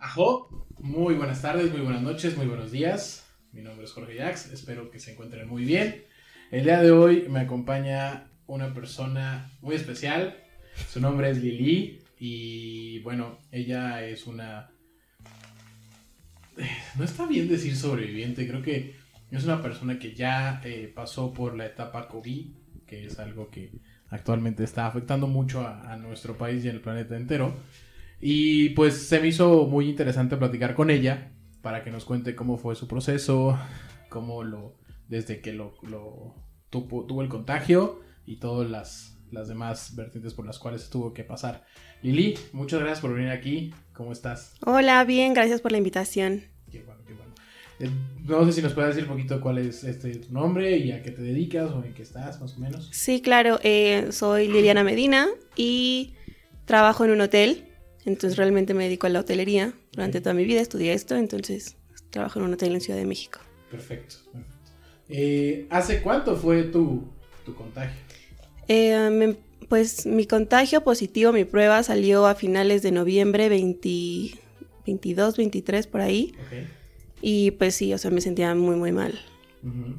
Ajo, 0.00 0.64
muy 0.78 1.14
buenas 1.14 1.42
tardes, 1.42 1.72
muy 1.72 1.80
buenas 1.80 2.02
noches, 2.02 2.36
muy 2.36 2.46
buenos 2.46 2.70
días. 2.70 3.26
Mi 3.50 3.62
nombre 3.62 3.84
es 3.84 3.92
Jorge 3.92 4.16
Jax, 4.16 4.52
espero 4.52 4.92
que 4.92 5.00
se 5.00 5.12
encuentren 5.12 5.48
muy 5.48 5.64
bien. 5.64 6.04
El 6.52 6.62
día 6.64 6.80
de 6.80 6.92
hoy 6.92 7.26
me 7.28 7.40
acompaña 7.40 8.30
una 8.46 8.72
persona 8.72 9.50
muy 9.60 9.74
especial. 9.74 10.36
Su 10.88 11.00
nombre 11.00 11.30
es 11.30 11.42
Lili 11.42 11.98
y 12.16 13.00
bueno, 13.00 13.40
ella 13.50 14.04
es 14.04 14.28
una... 14.28 14.70
No 16.96 17.02
está 17.02 17.26
bien 17.26 17.48
decir 17.48 17.74
sobreviviente, 17.74 18.46
creo 18.46 18.62
que 18.62 18.94
es 19.32 19.42
una 19.42 19.60
persona 19.60 19.98
que 19.98 20.14
ya 20.14 20.60
eh, 20.64 20.92
pasó 20.94 21.32
por 21.32 21.56
la 21.56 21.66
etapa 21.66 22.06
COVID, 22.06 22.46
que 22.86 23.06
es 23.06 23.18
algo 23.18 23.50
que 23.50 23.72
actualmente 24.10 24.62
está 24.62 24.86
afectando 24.86 25.26
mucho 25.26 25.66
a, 25.66 25.92
a 25.92 25.96
nuestro 25.96 26.38
país 26.38 26.64
y 26.64 26.68
al 26.68 26.80
planeta 26.80 27.16
entero. 27.16 27.52
Y 28.20 28.70
pues 28.70 29.06
se 29.06 29.20
me 29.20 29.28
hizo 29.28 29.66
muy 29.66 29.88
interesante 29.88 30.36
platicar 30.36 30.74
con 30.74 30.90
ella 30.90 31.32
para 31.62 31.84
que 31.84 31.90
nos 31.90 32.04
cuente 32.04 32.34
cómo 32.34 32.56
fue 32.56 32.74
su 32.74 32.88
proceso, 32.88 33.58
cómo 34.08 34.42
lo, 34.42 34.76
desde 35.08 35.40
que 35.40 35.52
lo, 35.52 35.74
lo 35.82 36.34
tuvo, 36.70 37.06
tuvo, 37.06 37.22
el 37.22 37.28
contagio 37.28 38.00
y 38.26 38.36
todas 38.36 38.68
las, 38.68 39.18
las 39.30 39.48
demás 39.48 39.94
vertientes 39.94 40.34
por 40.34 40.46
las 40.46 40.58
cuales 40.58 40.90
tuvo 40.90 41.12
que 41.12 41.24
pasar. 41.24 41.64
Lili, 42.02 42.36
muchas 42.52 42.80
gracias 42.80 43.00
por 43.00 43.14
venir 43.14 43.30
aquí. 43.30 43.72
¿Cómo 43.92 44.12
estás? 44.12 44.54
Hola, 44.64 45.04
bien, 45.04 45.34
gracias 45.34 45.60
por 45.60 45.72
la 45.72 45.78
invitación. 45.78 46.42
Qué 46.70 46.82
bueno, 46.82 47.02
qué 47.06 47.14
bueno. 47.14 47.34
Eh, 47.80 47.90
no 48.24 48.44
sé 48.46 48.52
si 48.52 48.62
nos 48.62 48.72
puedes 48.72 48.96
decir 48.96 49.08
un 49.08 49.16
poquito 49.16 49.40
cuál 49.40 49.58
es 49.58 49.84
este, 49.84 50.16
tu 50.16 50.32
nombre 50.32 50.76
y 50.76 50.90
a 50.90 51.02
qué 51.02 51.12
te 51.12 51.22
dedicas 51.22 51.70
o 51.70 51.84
en 51.84 51.94
qué 51.94 52.02
estás, 52.02 52.40
más 52.40 52.56
o 52.56 52.60
menos. 52.60 52.88
Sí, 52.92 53.20
claro, 53.20 53.60
eh, 53.62 54.08
soy 54.10 54.48
Liliana 54.48 54.82
Medina 54.82 55.28
y 55.56 56.14
trabajo 56.64 57.04
en 57.04 57.12
un 57.12 57.20
hotel 57.20 57.67
entonces 58.08 58.36
realmente 58.36 58.74
me 58.74 58.84
dedico 58.84 59.06
a 59.06 59.10
la 59.10 59.20
hotelería. 59.20 59.72
Durante 59.92 60.20
toda 60.20 60.34
mi 60.34 60.44
vida 60.44 60.60
estudié 60.60 60.92
esto, 60.92 61.14
entonces 61.16 61.76
trabajo 62.10 62.38
en 62.38 62.46
un 62.46 62.54
hotel 62.54 62.74
en 62.74 62.80
Ciudad 62.80 62.98
de 62.98 63.06
México. 63.06 63.40
Perfecto. 63.70 64.16
perfecto. 64.32 64.54
Eh, 65.08 65.66
¿Hace 65.70 66.02
cuánto 66.02 66.36
fue 66.36 66.64
tu, 66.64 67.08
tu 67.44 67.54
contagio? 67.54 67.96
Eh, 68.66 69.10
me, 69.10 69.36
pues 69.68 70.06
mi 70.06 70.26
contagio 70.26 70.82
positivo, 70.82 71.32
mi 71.32 71.44
prueba 71.44 71.82
salió 71.82 72.26
a 72.26 72.34
finales 72.34 72.82
de 72.82 72.92
noviembre 72.92 73.48
20, 73.48 74.38
22, 74.86 75.36
23 75.36 75.86
por 75.86 76.00
ahí. 76.00 76.34
Okay. 76.46 76.66
Y 77.20 77.50
pues 77.52 77.74
sí, 77.74 77.92
o 77.92 77.98
sea, 77.98 78.10
me 78.10 78.20
sentía 78.20 78.54
muy, 78.54 78.76
muy 78.76 78.92
mal. 78.92 79.18
Uh 79.62 79.68
-huh. 79.68 79.96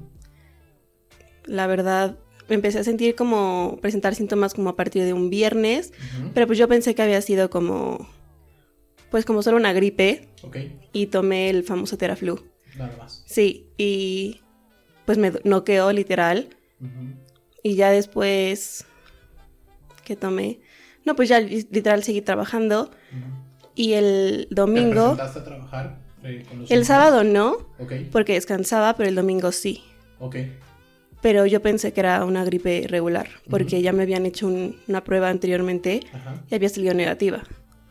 La 1.46 1.68
verdad, 1.68 2.18
empecé 2.50 2.80
a 2.80 2.84
sentir 2.84 3.16
como 3.16 3.78
presentar 3.82 4.16
síntomas 4.16 4.54
como 4.54 4.70
a 4.70 4.76
partir 4.76 5.04
de 5.04 5.14
un 5.14 5.30
viernes, 5.30 5.92
uh 5.92 6.24
-huh. 6.24 6.32
pero 6.34 6.48
pues 6.48 6.58
yo 6.60 6.68
pensé 6.68 6.96
que 6.96 7.02
había 7.02 7.22
sido 7.22 7.50
como 7.50 8.08
pues 9.12 9.26
como 9.26 9.42
solo 9.42 9.58
una 9.58 9.74
gripe 9.74 10.28
okay. 10.44 10.80
y 10.94 11.08
tomé 11.08 11.50
el 11.50 11.64
famoso 11.64 11.98
Teraflu. 11.98 12.44
Nada 12.78 12.96
más. 12.98 13.24
Sí, 13.26 13.68
y 13.78 14.42
pues 15.06 15.18
me 15.18 15.34
noqueó 15.44 15.92
literal. 15.92 16.50
Uh 16.80 16.86
-huh. 16.86 17.16
Y 17.64 17.76
ya 17.76 17.90
después 17.90 18.86
que 20.06 20.16
tomé, 20.16 20.60
no, 21.06 21.16
pues 21.16 21.30
ya 21.30 21.40
literal 21.40 22.04
seguí 22.04 22.22
trabajando. 22.22 22.92
Uh 23.12 23.16
-huh. 23.16 23.46
Y 23.76 23.94
el 23.94 24.48
domingo... 24.52 25.16
¿Te 25.16 25.22
a 25.22 25.44
trabajar? 25.44 26.00
Eh, 26.24 26.46
el 26.70 26.86
sábado 26.86 27.24
no, 27.24 27.58
okay. 27.80 28.10
porque 28.12 28.34
descansaba, 28.34 28.96
pero 28.96 29.08
el 29.10 29.16
domingo 29.16 29.52
sí. 29.52 29.84
Ok 30.20 30.36
pero 31.22 31.46
yo 31.46 31.62
pensé 31.62 31.92
que 31.94 32.00
era 32.00 32.24
una 32.26 32.44
gripe 32.46 32.86
regular, 32.88 33.28
porque 33.50 33.78
uh 33.78 33.80
-huh. 33.80 33.84
ya 33.84 33.94
me 33.94 34.04
habían 34.04 34.26
hecho 34.26 34.48
un, 34.48 34.78
una 34.88 35.04
prueba 35.04 35.30
anteriormente 35.30 36.02
Ajá. 36.14 36.42
y 36.50 36.56
había 36.56 36.70
salido 36.70 36.94
negativa. 36.94 37.44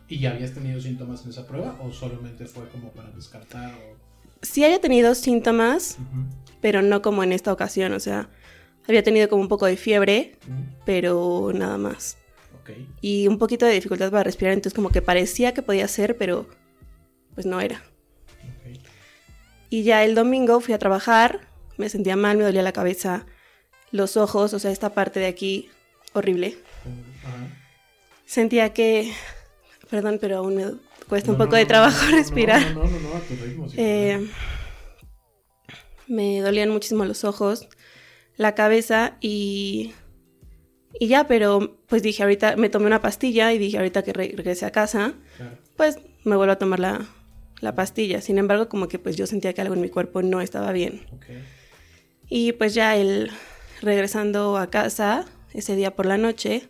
¿Y 0.08 0.20
ya 0.20 0.30
habías 0.32 0.54
tenido 0.54 0.80
síntomas 0.80 1.24
en 1.24 1.30
esa 1.30 1.46
prueba 1.46 1.78
o 1.82 1.92
solamente 1.92 2.46
fue 2.46 2.66
como 2.68 2.90
para 2.92 3.10
descartar? 3.10 3.72
O... 3.74 3.96
Sí 4.40 4.64
había 4.64 4.80
tenido 4.80 5.14
síntomas, 5.14 5.98
uh 5.98 6.02
-huh. 6.02 6.24
pero 6.60 6.80
no 6.80 7.02
como 7.02 7.22
en 7.22 7.32
esta 7.32 7.52
ocasión, 7.52 7.92
o 7.92 8.00
sea, 8.00 8.30
había 8.86 9.02
tenido 9.02 9.28
como 9.28 9.42
un 9.42 9.48
poco 9.48 9.66
de 9.66 9.76
fiebre, 9.76 10.36
uh 10.46 10.50
-huh. 10.50 10.64
pero 10.86 11.50
nada 11.54 11.76
más. 11.76 12.16
Okay. 12.62 12.88
Y 13.02 13.28
un 13.28 13.38
poquito 13.38 13.66
de 13.66 13.72
dificultad 13.72 14.10
para 14.10 14.24
respirar, 14.24 14.54
entonces 14.54 14.74
como 14.74 14.90
que 14.90 15.02
parecía 15.02 15.52
que 15.52 15.62
podía 15.62 15.86
ser, 15.88 16.16
pero 16.16 16.46
pues 17.34 17.46
no 17.46 17.60
era. 17.60 17.82
Okay. 18.60 18.80
Y 19.68 19.82
ya 19.82 20.04
el 20.04 20.14
domingo 20.14 20.60
fui 20.60 20.72
a 20.74 20.78
trabajar, 20.78 21.47
me 21.78 21.88
sentía 21.88 22.16
mal, 22.16 22.36
me 22.36 22.44
dolía 22.44 22.62
la 22.62 22.72
cabeza, 22.72 23.24
los 23.90 24.16
ojos, 24.16 24.52
o 24.52 24.58
sea, 24.58 24.70
esta 24.70 24.92
parte 24.92 25.20
de 25.20 25.26
aquí, 25.26 25.70
horrible. 26.12 26.58
Ajá. 27.24 27.56
Sentía 28.26 28.74
que, 28.74 29.12
perdón, 29.88 30.18
pero 30.20 30.38
aún 30.38 30.56
me 30.56 30.64
cuesta 31.08 31.28
no, 31.28 31.34
un 31.34 31.38
poco 31.38 31.52
no, 31.52 31.56
de 31.56 31.66
trabajo 31.66 32.04
no, 32.10 32.16
respirar. 32.16 32.74
No, 32.74 32.84
no, 32.84 32.90
no, 32.90 33.00
no, 33.00 33.16
a 33.16 33.20
tu 33.20 33.34
ritmo. 33.36 33.66
Eh, 33.76 34.28
me 36.06 36.40
dolían 36.40 36.70
muchísimo 36.70 37.04
los 37.04 37.24
ojos, 37.24 37.68
la 38.36 38.54
cabeza 38.54 39.16
y, 39.20 39.94
y 41.00 41.08
ya, 41.08 41.26
pero 41.26 41.78
pues 41.86 42.02
dije, 42.02 42.22
ahorita 42.22 42.56
me 42.56 42.68
tomé 42.68 42.86
una 42.86 43.00
pastilla 43.00 43.52
y 43.52 43.58
dije, 43.58 43.78
ahorita 43.78 44.02
que 44.02 44.12
regrese 44.12 44.66
a 44.66 44.72
casa, 44.72 45.14
claro. 45.36 45.58
pues 45.76 45.98
me 46.24 46.36
vuelvo 46.36 46.52
a 46.52 46.58
tomar 46.58 46.80
la, 46.80 47.06
la 47.60 47.74
pastilla. 47.74 48.20
Sin 48.20 48.38
embargo, 48.38 48.68
como 48.68 48.88
que 48.88 48.98
pues 48.98 49.16
yo 49.16 49.26
sentía 49.26 49.52
que 49.52 49.60
algo 49.60 49.74
en 49.74 49.80
mi 49.80 49.88
cuerpo 49.88 50.22
no 50.22 50.40
estaba 50.40 50.72
bien. 50.72 51.06
Okay. 51.16 51.42
Y 52.28 52.52
pues 52.52 52.74
ya 52.74 52.96
el 52.96 53.30
regresando 53.80 54.56
a 54.56 54.70
casa 54.70 55.24
ese 55.52 55.76
día 55.76 55.94
por 55.94 56.06
la 56.06 56.18
noche, 56.18 56.68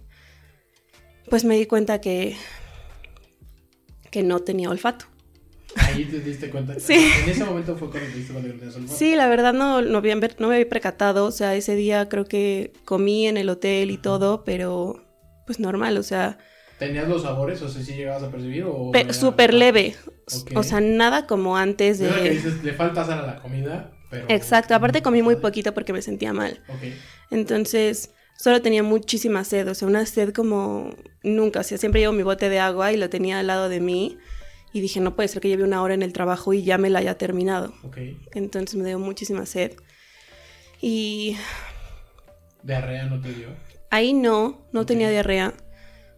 pues 1.28 1.44
me 1.44 1.56
di 1.56 1.66
cuenta 1.66 2.00
que 2.00 2.36
que 4.10 4.22
no 4.22 4.40
tenía 4.40 4.70
olfato. 4.70 5.06
Ahí 5.76 6.04
te 6.04 6.20
diste 6.20 6.50
cuenta. 6.50 6.74
Sí. 6.78 7.10
En 7.22 7.30
ese 7.30 7.44
momento 7.44 7.76
fue 7.76 7.90
cuando 7.90 8.08
te 8.08 8.16
diste 8.16 8.32
cuenta 8.32 8.50
que 8.50 8.66
olfato. 8.66 8.88
Sí, 8.88 9.14
la 9.16 9.28
verdad 9.28 9.52
no, 9.52 9.82
no, 9.82 9.98
había, 9.98 10.14
no 10.14 10.48
me 10.48 10.54
había 10.54 10.68
percatado. 10.68 11.26
O 11.26 11.30
sea, 11.30 11.54
ese 11.54 11.74
día 11.74 12.08
creo 12.08 12.24
que 12.24 12.72
comí 12.84 13.26
en 13.26 13.36
el 13.36 13.48
hotel 13.48 13.90
y 13.90 13.98
todo, 13.98 14.44
pero 14.44 15.04
pues 15.46 15.60
normal, 15.60 15.96
o 15.98 16.02
sea. 16.02 16.38
¿Tenías 16.78 17.08
los 17.08 17.22
sabores? 17.22 17.60
O 17.62 17.68
sea, 17.68 17.82
si 17.82 17.94
llegabas 17.94 18.22
a 18.22 18.30
percibir 18.30 18.64
o... 18.64 18.92
Súper 19.10 19.52
leve. 19.52 19.96
Okay. 20.42 20.56
O 20.56 20.62
sea, 20.62 20.80
nada 20.80 21.26
como 21.26 21.56
antes 21.56 21.98
de... 21.98 22.08
Que 22.08 22.30
dices, 22.30 22.62
le 22.62 22.72
falta 22.72 23.04
sal 23.04 23.18
a 23.18 23.26
la 23.26 23.42
comida, 23.42 23.90
pero... 24.10 24.26
Exacto. 24.28 24.74
Aparte 24.74 25.02
comí 25.02 25.22
muy 25.22 25.36
poquito 25.36 25.74
porque 25.74 25.92
me 25.92 26.02
sentía 26.02 26.32
mal. 26.32 26.60
Okay. 26.68 26.98
Entonces, 27.30 28.10
solo 28.36 28.62
tenía 28.62 28.82
muchísima 28.82 29.44
sed. 29.44 29.68
O 29.68 29.74
sea, 29.74 29.88
una 29.88 30.06
sed 30.06 30.32
como 30.32 30.94
nunca. 31.22 31.60
O 31.60 31.62
sea, 31.62 31.78
siempre 31.78 32.00
llevo 32.00 32.12
mi 32.12 32.22
bote 32.22 32.48
de 32.48 32.58
agua 32.58 32.92
y 32.92 32.96
lo 32.96 33.10
tenía 33.10 33.38
al 33.38 33.46
lado 33.46 33.68
de 33.68 33.80
mí. 33.80 34.18
Y 34.72 34.80
dije, 34.80 35.00
no 35.00 35.16
puede 35.16 35.28
ser 35.28 35.40
que 35.40 35.48
lleve 35.48 35.64
una 35.64 35.82
hora 35.82 35.94
en 35.94 36.02
el 36.02 36.12
trabajo 36.12 36.52
y 36.52 36.62
ya 36.62 36.78
me 36.78 36.90
la 36.90 36.98
haya 36.98 37.16
terminado. 37.16 37.74
Okay. 37.84 38.18
Entonces 38.34 38.76
me 38.76 38.86
dio 38.86 38.98
muchísima 38.98 39.46
sed. 39.46 39.72
Y... 40.80 41.36
¿Diarrea 42.62 43.06
no 43.06 43.20
te 43.20 43.32
dio? 43.32 43.48
Ahí 43.90 44.12
no, 44.12 44.68
no 44.72 44.80
okay. 44.82 44.94
tenía 44.94 45.10
diarrea. 45.10 45.54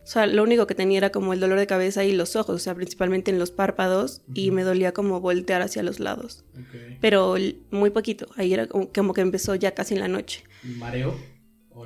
O 0.03 0.07
sea, 0.07 0.27
lo 0.27 0.43
único 0.43 0.67
que 0.67 0.75
tenía 0.75 0.99
era 0.99 1.11
como 1.11 1.33
el 1.33 1.41
dolor 1.41 1.59
de 1.59 1.67
cabeza 1.67 2.05
y 2.05 2.13
los 2.13 2.35
ojos, 2.35 2.57
o 2.57 2.59
sea, 2.59 2.75
principalmente 2.75 3.31
en 3.31 3.39
los 3.39 3.51
párpados, 3.51 4.23
uh 4.27 4.33
-huh. 4.33 4.39
y 4.39 4.51
me 4.51 4.63
dolía 4.63 4.93
como 4.93 5.21
voltear 5.21 5.63
hacia 5.63 5.83
los 5.83 6.01
lados. 6.01 6.45
Okay. 6.69 6.99
Pero 7.01 7.37
muy 7.71 7.91
poquito, 7.91 8.27
ahí 8.37 8.53
era 8.53 8.67
como, 8.67 8.91
como, 8.93 9.15
que 9.15 9.21
empezó 9.21 9.55
ya 9.55 9.73
casi 9.73 9.95
en 9.95 10.01
la 10.01 10.09
noche. 10.09 10.45
¿Mareo? 10.63 11.19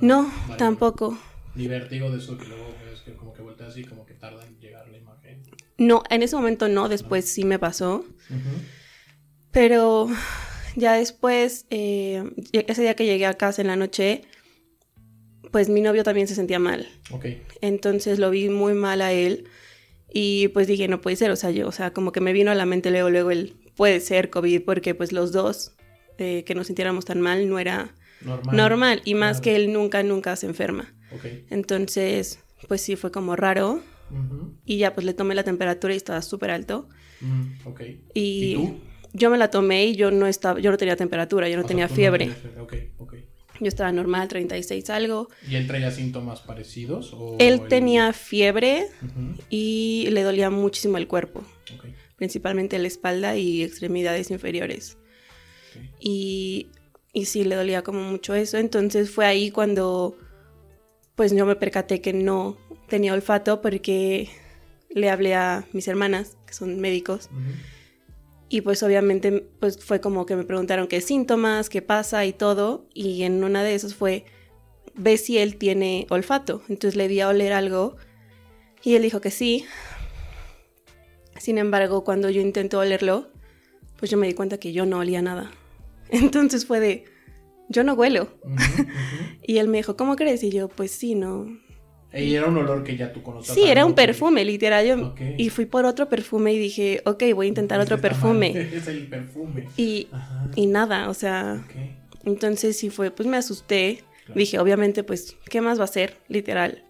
no, 0.00 0.22
no 0.22 0.22
mareo. 0.22 0.56
tampoco. 0.56 1.18
¿Ni 1.54 1.68
vértigo 1.68 2.10
de 2.10 2.18
eso 2.18 2.36
que 2.38 2.46
luego 2.46 2.74
es 2.92 3.00
que 3.00 3.14
como 3.14 3.32
que 3.32 3.42
volteas 3.42 3.70
así, 3.70 3.84
como 3.84 4.06
que 4.06 4.14
tarda 4.14 4.44
en 4.46 4.58
llegar 4.58 4.88
la 4.88 4.98
imagen? 4.98 5.42
No, 5.76 6.02
en 6.08 6.22
ese 6.22 6.36
momento 6.36 6.68
no, 6.68 6.88
después 6.88 7.24
no. 7.24 7.30
sí 7.30 7.44
me 7.44 7.58
pasó. 7.58 8.04
Uh 8.30 8.34
-huh. 8.34 8.60
Pero 9.50 10.08
ya 10.76 10.94
después, 10.94 11.66
eh, 11.70 12.24
ese 12.52 12.82
día 12.82 12.94
que 12.94 13.06
llegué 13.06 13.26
a 13.26 13.34
casa 13.34 13.62
en 13.62 13.68
la 13.68 13.76
noche, 13.76 14.22
pues 15.54 15.68
mi 15.68 15.80
novio 15.80 16.02
también 16.02 16.26
se 16.26 16.34
sentía 16.34 16.58
mal. 16.58 16.88
Okay. 17.12 17.40
Entonces 17.60 18.18
lo 18.18 18.28
vi 18.28 18.48
muy 18.48 18.74
mal 18.74 19.00
a 19.00 19.12
él 19.12 19.44
y 20.12 20.48
pues 20.48 20.66
dije, 20.66 20.88
no 20.88 21.00
puede 21.00 21.14
ser, 21.14 21.30
o 21.30 21.36
sea, 21.36 21.52
yo, 21.52 21.68
o 21.68 21.70
sea, 21.70 21.92
como 21.92 22.10
que 22.10 22.20
me 22.20 22.32
vino 22.32 22.50
a 22.50 22.56
la 22.56 22.66
mente 22.66 22.90
luego, 22.90 23.08
luego 23.08 23.30
el 23.30 23.54
puede 23.76 24.00
ser 24.00 24.30
COVID 24.30 24.62
porque 24.64 24.96
pues 24.96 25.12
los 25.12 25.30
dos 25.30 25.70
eh, 26.18 26.42
que 26.42 26.56
nos 26.56 26.66
sintiéramos 26.66 27.04
tan 27.04 27.20
mal 27.20 27.48
no 27.48 27.60
era 27.60 27.94
normal, 28.22 28.56
normal 28.56 29.02
y 29.04 29.14
más 29.14 29.40
claro. 29.40 29.42
que 29.42 29.54
él 29.54 29.72
nunca, 29.72 30.02
nunca 30.02 30.34
se 30.34 30.46
enferma. 30.46 30.92
Okay. 31.16 31.46
Entonces, 31.50 32.40
pues 32.66 32.80
sí, 32.80 32.96
fue 32.96 33.12
como 33.12 33.36
raro 33.36 33.74
uh 34.10 34.12
-huh. 34.12 34.52
y 34.64 34.78
ya 34.78 34.92
pues 34.92 35.06
le 35.06 35.14
tomé 35.14 35.36
la 35.36 35.44
temperatura 35.44 35.94
y 35.94 35.98
estaba 35.98 36.20
súper 36.22 36.50
alto. 36.50 36.88
Mm, 37.20 37.68
okay. 37.68 38.02
Y, 38.12 38.20
¿Y 38.20 38.54
tú? 38.56 38.80
yo 39.12 39.30
me 39.30 39.38
la 39.38 39.52
tomé 39.52 39.84
y 39.86 39.94
yo 39.94 40.10
no 40.10 40.26
estaba, 40.26 40.58
yo 40.58 40.72
no 40.72 40.78
tenía 40.78 40.96
temperatura, 40.96 41.48
yo 41.48 41.56
no 41.56 41.62
o 41.62 41.66
tenía 41.68 41.86
sea, 41.86 41.94
fiebre. 41.94 42.32
No 42.56 42.64
okay. 42.64 42.90
Yo 43.60 43.68
estaba 43.68 43.92
normal, 43.92 44.28
36 44.28 44.90
algo. 44.90 45.28
¿Y 45.48 45.54
él 45.56 45.66
traía 45.66 45.90
síntomas 45.90 46.40
parecidos? 46.40 47.12
O 47.12 47.36
él, 47.38 47.60
él 47.60 47.68
tenía 47.68 48.12
fiebre 48.12 48.86
uh 49.02 49.06
-huh. 49.06 49.40
y 49.48 50.08
le 50.10 50.22
dolía 50.22 50.50
muchísimo 50.50 50.98
el 50.98 51.06
cuerpo. 51.06 51.44
Okay. 51.76 51.94
Principalmente 52.16 52.78
la 52.78 52.88
espalda 52.88 53.36
y 53.36 53.62
extremidades 53.62 54.30
inferiores. 54.30 54.98
Okay. 55.70 55.90
Y, 56.00 56.66
y 57.12 57.26
sí, 57.26 57.44
le 57.44 57.54
dolía 57.54 57.82
como 57.82 58.02
mucho 58.02 58.34
eso. 58.34 58.58
Entonces 58.58 59.10
fue 59.10 59.26
ahí 59.26 59.50
cuando 59.50 60.16
pues 61.14 61.32
yo 61.32 61.46
me 61.46 61.56
percaté 61.56 62.00
que 62.00 62.12
no 62.12 62.56
tenía 62.88 63.14
olfato 63.14 63.60
porque 63.60 64.28
le 64.90 65.10
hablé 65.10 65.34
a 65.34 65.66
mis 65.72 65.88
hermanas, 65.88 66.36
que 66.46 66.54
son 66.54 66.80
médicos, 66.80 67.28
y 68.54 68.60
pues 68.60 68.84
obviamente 68.84 69.44
pues 69.58 69.84
fue 69.84 70.00
como 70.00 70.26
que 70.26 70.36
me 70.36 70.44
preguntaron 70.44 70.86
qué 70.86 71.00
síntomas, 71.00 71.68
qué 71.68 71.82
pasa 71.82 72.24
y 72.24 72.32
todo, 72.32 72.86
y 72.94 73.24
en 73.24 73.42
una 73.42 73.64
de 73.64 73.74
esas 73.74 73.96
fue, 73.96 74.26
ve 74.94 75.16
si 75.16 75.38
él 75.38 75.56
tiene 75.56 76.06
olfato. 76.08 76.62
Entonces 76.68 76.94
le 76.94 77.08
di 77.08 77.18
a 77.18 77.26
oler 77.30 77.52
algo 77.52 77.96
y 78.84 78.94
él 78.94 79.02
dijo 79.02 79.20
que 79.20 79.32
sí. 79.32 79.64
Sin 81.36 81.58
embargo, 81.58 82.04
cuando 82.04 82.30
yo 82.30 82.40
intenté 82.40 82.76
olerlo, 82.76 83.26
pues 83.98 84.08
yo 84.12 84.18
me 84.18 84.28
di 84.28 84.34
cuenta 84.34 84.58
que 84.58 84.72
yo 84.72 84.86
no 84.86 84.98
olía 84.98 85.20
nada. 85.20 85.50
Entonces 86.08 86.64
fue 86.64 86.78
de, 86.78 87.06
yo 87.68 87.82
no 87.82 87.94
huelo. 87.94 88.38
y 89.42 89.58
él 89.58 89.66
me 89.66 89.78
dijo, 89.78 89.96
¿cómo 89.96 90.14
crees? 90.14 90.44
Y 90.44 90.50
yo, 90.50 90.68
pues 90.68 90.92
sí, 90.92 91.16
no, 91.16 91.48
y 92.16 92.34
era 92.34 92.46
un 92.46 92.56
olor 92.56 92.84
que 92.84 92.96
ya 92.96 93.12
tú 93.12 93.22
conocías. 93.22 93.54
Sí, 93.54 93.64
era 93.66 93.84
un 93.84 93.94
perfume, 93.94 94.44
literal. 94.44 95.12
Y 95.36 95.50
fui 95.50 95.66
por 95.66 95.84
otro 95.84 96.08
perfume 96.08 96.52
y 96.52 96.58
dije, 96.58 97.02
ok, 97.04 97.22
voy 97.34 97.46
a 97.46 97.48
intentar 97.48 97.80
otro 97.80 98.00
perfume. 98.00 98.50
es 98.76 98.86
el 98.88 99.06
perfume. 99.08 99.64
Y, 99.76 100.08
y 100.54 100.66
nada, 100.66 101.08
o 101.08 101.14
sea. 101.14 101.64
Entonces 102.24 102.78
sí 102.78 102.90
fue, 102.90 103.10
pues 103.10 103.28
me 103.28 103.36
asusté. 103.36 104.04
Dije, 104.34 104.58
obviamente, 104.58 105.04
pues, 105.04 105.36
¿qué 105.48 105.60
más 105.60 105.78
va 105.78 105.84
a 105.84 105.88
ser? 105.88 106.16
Literal. 106.28 106.84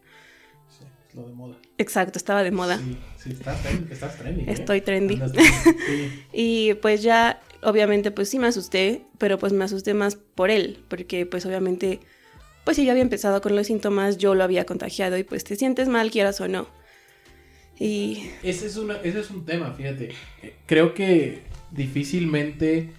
Sí, 0.68 0.84
lo 1.14 1.26
de 1.26 1.34
moda. 1.34 1.56
Exacto, 1.78 2.18
estaba 2.18 2.42
de 2.42 2.50
moda. 2.52 2.78
Sí, 2.78 2.96
sí 3.16 3.32
estás, 3.32 3.62
trendy. 3.62 3.92
Estás 3.92 4.18
trendy 4.18 4.40
¿eh? 4.42 4.44
Estoy 4.48 4.80
trendy. 4.80 5.20
y 6.32 6.74
pues 6.74 7.02
ya, 7.02 7.42
obviamente, 7.62 8.10
pues 8.10 8.28
sí 8.28 8.38
me 8.38 8.46
asusté, 8.46 9.06
pero 9.18 9.38
pues 9.38 9.52
me 9.52 9.64
asusté 9.64 9.94
más 9.94 10.16
por 10.16 10.50
él, 10.50 10.84
porque 10.88 11.26
pues 11.26 11.44
obviamente 11.46 12.00
pues 12.64 12.76
si 12.76 12.84
yo 12.84 12.90
había 12.90 13.02
empezado 13.02 13.40
con 13.40 13.54
los 13.54 13.66
síntomas, 13.66 14.18
yo 14.18 14.34
lo 14.34 14.44
había 14.44 14.64
contagiado 14.64 15.18
y 15.18 15.24
pues 15.24 15.44
te 15.44 15.56
sientes 15.56 15.88
mal, 15.88 16.10
quieras 16.10 16.40
o 16.40 16.48
no. 16.48 16.66
Y... 17.78 18.30
Ese 18.42 18.66
es, 18.66 18.76
una, 18.76 18.96
ese 18.96 19.20
es 19.20 19.30
un 19.30 19.44
tema, 19.44 19.72
fíjate. 19.72 20.12
Creo 20.66 20.94
que 20.94 21.42
difícilmente, 21.70 22.92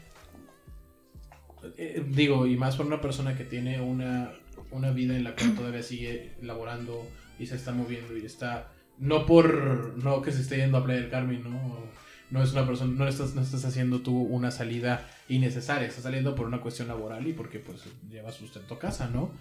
eh, 1.78 2.04
digo, 2.08 2.46
y 2.46 2.58
más 2.58 2.76
por 2.76 2.86
una 2.86 3.02
persona 3.02 3.38
que 3.38 3.46
tiene 3.46 3.82
una, 3.82 4.34
una 4.72 4.92
vida 4.92 5.16
en 5.16 5.24
la 5.24 5.36
cual 5.36 5.56
todavía 5.58 5.84
sigue 5.84 6.34
laborando 6.42 7.08
y 7.40 7.48
se 7.48 7.56
está 7.56 7.72
moviendo 7.72 8.16
y 8.18 8.26
está, 8.26 8.72
no 9.00 9.26
por, 9.26 9.98
no 9.98 10.22
que 10.22 10.32
se 10.32 10.42
esté 10.42 10.58
yendo 10.58 10.78
a 10.78 10.84
Playa 10.84 11.02
del 11.02 11.10
Carmen, 11.10 11.44
¿no? 11.44 11.86
no 12.30 12.44
es 12.44 12.52
una 12.52 12.66
persona, 12.66 12.94
no 12.96 13.08
estás, 13.08 13.36
no 13.36 13.42
estás 13.42 13.66
haciendo 13.66 14.02
tú 14.02 14.20
una 14.22 14.52
salida 14.52 15.08
innecesaria, 15.30 15.88
estás 15.88 16.04
saliendo 16.04 16.36
por 16.36 16.48
una 16.48 16.62
cuestión 16.62 16.88
laboral 16.88 17.26
y 17.28 17.34
porque 17.34 17.60
pues 17.60 17.84
llevas 18.10 18.36
sustento 18.36 18.76
a 18.76 18.80
casa, 18.80 19.10
¿no? 19.10 19.32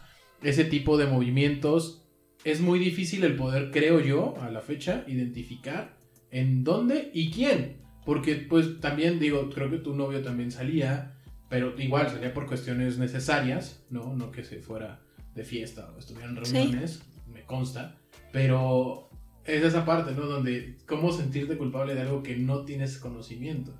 Ese 0.42 0.64
tipo 0.64 0.96
de 0.96 1.06
movimientos, 1.06 2.06
es 2.44 2.60
muy 2.60 2.78
difícil 2.78 3.24
el 3.24 3.36
poder, 3.36 3.70
creo 3.70 4.00
yo, 4.00 4.34
a 4.40 4.50
la 4.50 4.60
fecha, 4.60 5.04
identificar 5.06 5.96
en 6.30 6.64
dónde 6.64 7.10
y 7.14 7.30
quién. 7.30 7.78
Porque 8.04 8.34
pues 8.36 8.80
también 8.80 9.18
digo, 9.18 9.48
creo 9.48 9.70
que 9.70 9.78
tu 9.78 9.94
novio 9.94 10.22
también 10.22 10.50
salía, 10.50 11.18
pero 11.48 11.78
igual 11.80 12.10
salía 12.10 12.34
por 12.34 12.46
cuestiones 12.46 12.98
necesarias, 12.98 13.84
¿no? 13.88 14.14
No 14.14 14.30
que 14.30 14.44
se 14.44 14.58
fuera 14.58 15.00
de 15.34 15.44
fiesta 15.44 15.90
o 15.94 15.98
estuvieran 15.98 16.36
reuniones, 16.36 17.02
me 17.32 17.44
consta. 17.44 17.96
Pero 18.30 19.08
es 19.44 19.62
esa 19.62 19.84
parte, 19.84 20.12
¿no? 20.12 20.26
Donde, 20.26 20.76
¿cómo 20.86 21.12
sentirte 21.12 21.56
culpable 21.56 21.94
de 21.94 22.02
algo 22.02 22.22
que 22.22 22.36
no 22.36 22.64
tienes 22.64 22.98
conocimiento? 22.98 23.72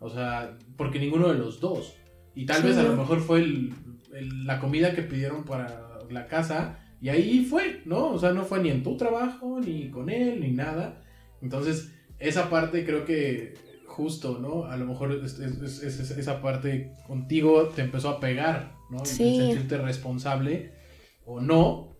O 0.00 0.10
sea, 0.10 0.56
porque 0.76 0.98
ninguno 0.98 1.28
de 1.28 1.38
los 1.38 1.60
dos. 1.60 1.94
Y 2.34 2.46
tal 2.46 2.62
vez 2.62 2.76
a 2.76 2.84
lo 2.84 2.96
mejor 2.96 3.20
fue 3.20 3.46
la 4.44 4.60
comida 4.60 4.94
que 4.94 5.02
pidieron 5.02 5.44
para 5.44 5.87
la 6.10 6.26
casa 6.26 6.78
y 7.00 7.08
ahí 7.10 7.44
fue, 7.44 7.82
¿no? 7.84 8.12
O 8.12 8.18
sea, 8.18 8.32
no 8.32 8.44
fue 8.44 8.60
ni 8.60 8.70
en 8.70 8.82
tu 8.82 8.96
trabajo, 8.96 9.60
ni 9.60 9.90
con 9.90 10.10
él, 10.10 10.40
ni 10.40 10.50
nada. 10.50 11.02
Entonces, 11.40 11.92
esa 12.18 12.50
parte 12.50 12.84
creo 12.84 13.04
que 13.04 13.54
justo, 13.86 14.38
¿no? 14.38 14.66
A 14.66 14.76
lo 14.76 14.86
mejor 14.86 15.20
esa 15.22 16.42
parte 16.42 16.92
contigo 17.06 17.68
te 17.68 17.82
empezó 17.82 18.10
a 18.10 18.20
pegar, 18.20 18.74
¿no? 18.90 19.04
Sí. 19.04 19.38
sentirte 19.38 19.78
responsable 19.78 20.72
o 21.24 21.40
no, 21.40 21.96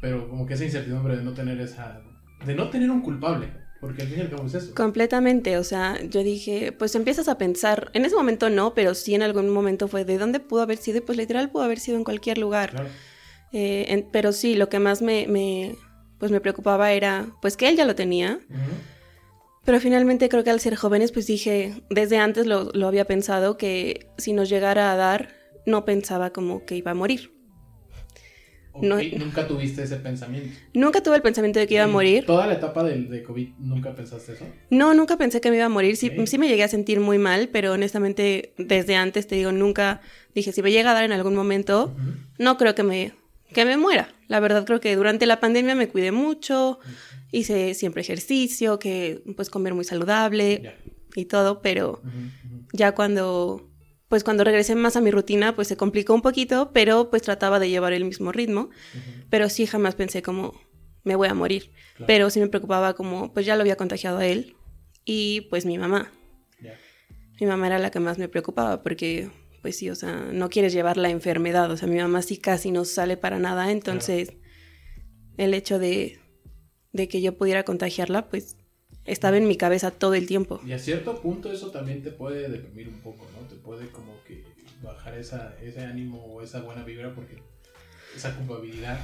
pero 0.00 0.28
como 0.28 0.46
que 0.46 0.54
esa 0.54 0.64
incertidumbre 0.64 1.16
de 1.16 1.24
no 1.24 1.32
tener 1.32 1.60
esa, 1.60 2.02
de 2.44 2.54
no 2.54 2.68
tener 2.70 2.90
un 2.90 3.00
culpable. 3.00 3.48
Porque 3.80 4.02
al 4.02 4.08
fin 4.08 4.18
y 4.18 4.20
al 4.22 4.30
cabo 4.30 4.46
es 4.46 4.54
eso. 4.54 4.74
Completamente, 4.76 5.58
o 5.58 5.64
sea, 5.64 6.00
yo 6.04 6.22
dije, 6.22 6.70
pues 6.70 6.94
empiezas 6.94 7.26
a 7.26 7.36
pensar, 7.36 7.90
en 7.94 8.04
ese 8.04 8.14
momento 8.14 8.48
no, 8.48 8.74
pero 8.74 8.94
sí 8.94 9.14
en 9.16 9.22
algún 9.22 9.50
momento 9.50 9.88
fue 9.88 10.04
de 10.04 10.18
dónde 10.18 10.38
pudo 10.38 10.62
haber 10.62 10.78
sido, 10.78 11.04
pues 11.04 11.18
literal 11.18 11.50
pudo 11.50 11.64
haber 11.64 11.80
sido 11.80 11.96
en 11.96 12.04
cualquier 12.04 12.38
lugar. 12.38 12.70
Claro. 12.70 12.88
Eh, 13.52 14.06
pero 14.12 14.32
sí, 14.32 14.54
lo 14.54 14.68
que 14.68 14.78
más 14.78 15.02
me, 15.02 15.76
pues 16.18 16.30
me 16.30 16.40
preocupaba 16.40 16.92
era 16.92 17.26
pues 17.40 17.56
que 17.56 17.68
él 17.68 17.76
ya 17.76 17.84
lo 17.84 17.94
tenía. 17.94 18.40
Pero 19.64 19.78
finalmente 19.78 20.28
creo 20.28 20.42
que 20.42 20.50
al 20.50 20.60
ser 20.60 20.74
jóvenes, 20.74 21.12
pues 21.12 21.26
dije, 21.26 21.82
desde 21.88 22.18
antes 22.18 22.46
lo, 22.46 22.70
lo, 22.72 22.88
había 22.88 23.04
pensado, 23.04 23.56
que 23.56 24.08
si 24.18 24.32
nos 24.32 24.48
llegara 24.48 24.90
a 24.90 24.96
dar, 24.96 25.28
no 25.66 25.84
pensaba 25.84 26.30
como 26.30 26.64
que 26.64 26.76
iba 26.76 26.90
a 26.90 26.94
morir. 26.94 27.32
¿Nunca 28.80 29.46
tuviste 29.46 29.82
ese 29.82 29.96
pensamiento? 29.96 30.58
Nunca 30.72 31.02
tuve 31.02 31.16
el 31.16 31.22
pensamiento 31.22 31.60
de 31.60 31.66
que 31.66 31.74
iba 31.74 31.84
a 31.84 31.88
morir. 31.88 32.24
¿Toda 32.24 32.46
la 32.46 32.54
etapa 32.54 32.82
de, 32.82 33.02
de, 33.02 33.22
COVID 33.22 33.48
nunca 33.58 33.94
pensaste 33.94 34.32
eso? 34.32 34.46
No, 34.70 34.94
nunca 34.94 35.18
pensé 35.18 35.40
que 35.40 35.50
me 35.50 35.56
iba 35.56 35.66
a 35.66 35.68
morir. 35.68 35.96
Sí, 35.96 36.10
sí 36.24 36.38
me 36.38 36.48
llegué 36.48 36.64
a 36.64 36.68
sentir 36.68 36.98
muy 36.98 37.18
mal, 37.18 37.50
pero 37.52 37.72
honestamente 37.72 38.54
desde 38.56 38.96
antes 38.96 39.26
te 39.26 39.34
digo, 39.34 39.52
nunca 39.52 40.00
dije, 40.34 40.52
si 40.52 40.62
me 40.62 40.72
llega 40.72 40.92
a 40.92 40.94
dar 40.94 41.04
en 41.04 41.12
algún 41.12 41.34
momento, 41.34 41.94
no 42.38 42.56
creo 42.56 42.74
que 42.74 42.82
me 42.82 43.12
que 43.52 43.64
me 43.64 43.76
muera. 43.76 44.08
La 44.28 44.40
verdad 44.40 44.64
creo 44.64 44.80
que 44.80 44.96
durante 44.96 45.26
la 45.26 45.40
pandemia 45.40 45.74
me 45.74 45.88
cuidé 45.88 46.12
mucho, 46.12 46.78
hice 47.30 47.74
siempre 47.74 48.02
ejercicio, 48.02 48.78
que 48.78 49.22
pues 49.36 49.50
comer 49.50 49.74
muy 49.74 49.84
saludable 49.84 50.76
y 51.14 51.24
todo, 51.26 51.62
pero 51.62 52.02
ya 52.72 52.94
cuando 52.94 53.68
pues 54.08 54.24
cuando 54.24 54.44
regresé 54.44 54.74
más 54.74 54.96
a 54.96 55.00
mi 55.00 55.10
rutina 55.10 55.56
pues 55.56 55.68
se 55.68 55.76
complicó 55.76 56.14
un 56.14 56.20
poquito, 56.20 56.70
pero 56.72 57.08
pues 57.10 57.22
trataba 57.22 57.58
de 57.58 57.70
llevar 57.70 57.92
el 57.94 58.04
mismo 58.04 58.30
ritmo, 58.30 58.70
pero 59.30 59.48
sí 59.48 59.66
jamás 59.66 59.94
pensé 59.94 60.22
como 60.22 60.60
me 61.04 61.16
voy 61.16 61.28
a 61.28 61.34
morir, 61.34 61.72
pero 62.06 62.30
sí 62.30 62.38
me 62.38 62.48
preocupaba 62.48 62.94
como 62.94 63.32
pues 63.32 63.46
ya 63.46 63.56
lo 63.56 63.62
había 63.62 63.76
contagiado 63.76 64.18
a 64.18 64.26
él 64.26 64.54
y 65.04 65.42
pues 65.50 65.66
mi 65.66 65.78
mamá. 65.78 66.12
Mi 67.40 67.46
mamá 67.46 67.66
era 67.66 67.78
la 67.78 67.90
que 67.90 67.98
más 67.98 68.18
me 68.18 68.28
preocupaba 68.28 68.82
porque 68.82 69.30
pues 69.62 69.76
sí, 69.76 69.88
o 69.88 69.94
sea, 69.94 70.28
no 70.32 70.50
quieres 70.50 70.72
llevar 70.72 70.96
la 70.96 71.08
enfermedad. 71.08 71.70
O 71.70 71.76
sea, 71.76 71.88
mi 71.88 71.98
mamá 71.98 72.20
sí 72.22 72.36
casi 72.36 72.72
no 72.72 72.84
sale 72.84 73.16
para 73.16 73.38
nada, 73.38 73.70
entonces 73.70 74.34
el 75.38 75.54
hecho 75.54 75.78
de, 75.78 76.18
de 76.92 77.08
que 77.08 77.22
yo 77.22 77.38
pudiera 77.38 77.64
contagiarla, 77.64 78.28
pues 78.28 78.56
estaba 79.04 79.36
en 79.36 79.46
mi 79.46 79.56
cabeza 79.56 79.90
todo 79.90 80.14
el 80.14 80.26
tiempo. 80.26 80.60
Y 80.66 80.72
a 80.72 80.78
cierto 80.78 81.20
punto 81.22 81.50
eso 81.52 81.70
también 81.70 82.02
te 82.02 82.10
puede 82.10 82.48
deprimir 82.48 82.88
un 82.88 83.00
poco, 83.00 83.26
¿no? 83.38 83.46
Te 83.46 83.54
puede 83.56 83.88
como 83.88 84.12
que 84.24 84.44
bajar 84.82 85.16
esa, 85.16 85.56
ese 85.62 85.80
ánimo 85.80 86.24
o 86.24 86.42
esa 86.42 86.60
buena 86.60 86.84
vibra 86.84 87.14
porque 87.14 87.36
esa 88.14 88.36
culpabilidad 88.36 88.98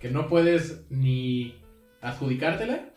que 0.00 0.10
no 0.10 0.28
puedes 0.28 0.82
ni 0.90 1.56
adjudicártela 2.00 2.90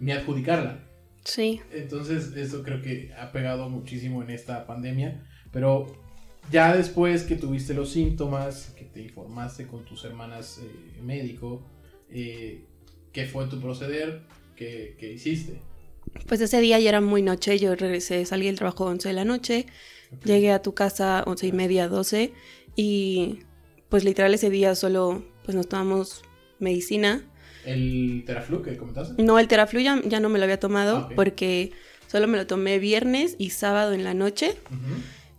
ni 0.00 0.12
adjudicarla. 0.12 0.84
Sí. 1.24 1.60
Entonces 1.72 2.34
eso 2.36 2.62
creo 2.62 2.82
que 2.82 3.12
ha 3.14 3.30
pegado 3.30 3.68
muchísimo 3.68 4.22
en 4.22 4.30
esta 4.30 4.66
pandemia, 4.66 5.26
pero 5.52 5.86
ya 6.50 6.76
después 6.76 7.22
que 7.22 7.36
tuviste 7.36 7.74
los 7.74 7.90
síntomas, 7.90 8.72
que 8.76 8.84
te 8.84 9.02
informaste 9.02 9.66
con 9.66 9.84
tus 9.84 10.04
hermanas 10.04 10.60
eh, 10.62 11.00
médico, 11.02 11.62
eh, 12.10 12.64
¿qué 13.12 13.26
fue 13.26 13.46
tu 13.46 13.60
proceder? 13.60 14.22
¿Qué, 14.56 15.12
hiciste? 15.14 15.58
Pues 16.26 16.40
ese 16.40 16.60
día 16.60 16.78
ya 16.78 16.90
era 16.90 17.00
muy 17.00 17.22
noche, 17.22 17.58
yo 17.58 17.74
regresé, 17.74 18.26
salí 18.26 18.46
del 18.46 18.56
trabajo 18.56 18.86
a 18.86 18.90
11 18.90 19.08
de 19.08 19.14
la 19.14 19.24
noche, 19.24 19.66
llegué 20.24 20.52
a 20.52 20.60
tu 20.60 20.74
casa 20.74 21.22
11 21.26 21.46
y 21.46 21.52
media, 21.52 21.88
12 21.88 22.32
y 22.76 23.38
pues 23.88 24.04
literal 24.04 24.34
ese 24.34 24.50
día 24.50 24.74
solo 24.74 25.24
pues 25.44 25.54
nos 25.54 25.68
tomamos 25.68 26.22
medicina. 26.58 27.22
¿El 27.64 28.24
Teraflu 28.26 28.62
que 28.62 28.76
comentaste? 28.76 29.22
No, 29.22 29.38
el 29.38 29.48
Teraflu 29.48 29.80
ya, 29.80 29.96
no 29.96 30.28
me 30.28 30.38
lo 30.38 30.44
había 30.44 30.60
tomado 30.60 30.96
ah, 30.96 31.08
porque 31.14 31.72
solo 32.06 32.26
me 32.26 32.36
lo 32.36 32.46
tomé 32.46 32.78
viernes 32.78 33.36
y 33.38 33.50
sábado 33.50 33.92
en 33.94 34.04
la 34.04 34.12
noche. 34.12 34.56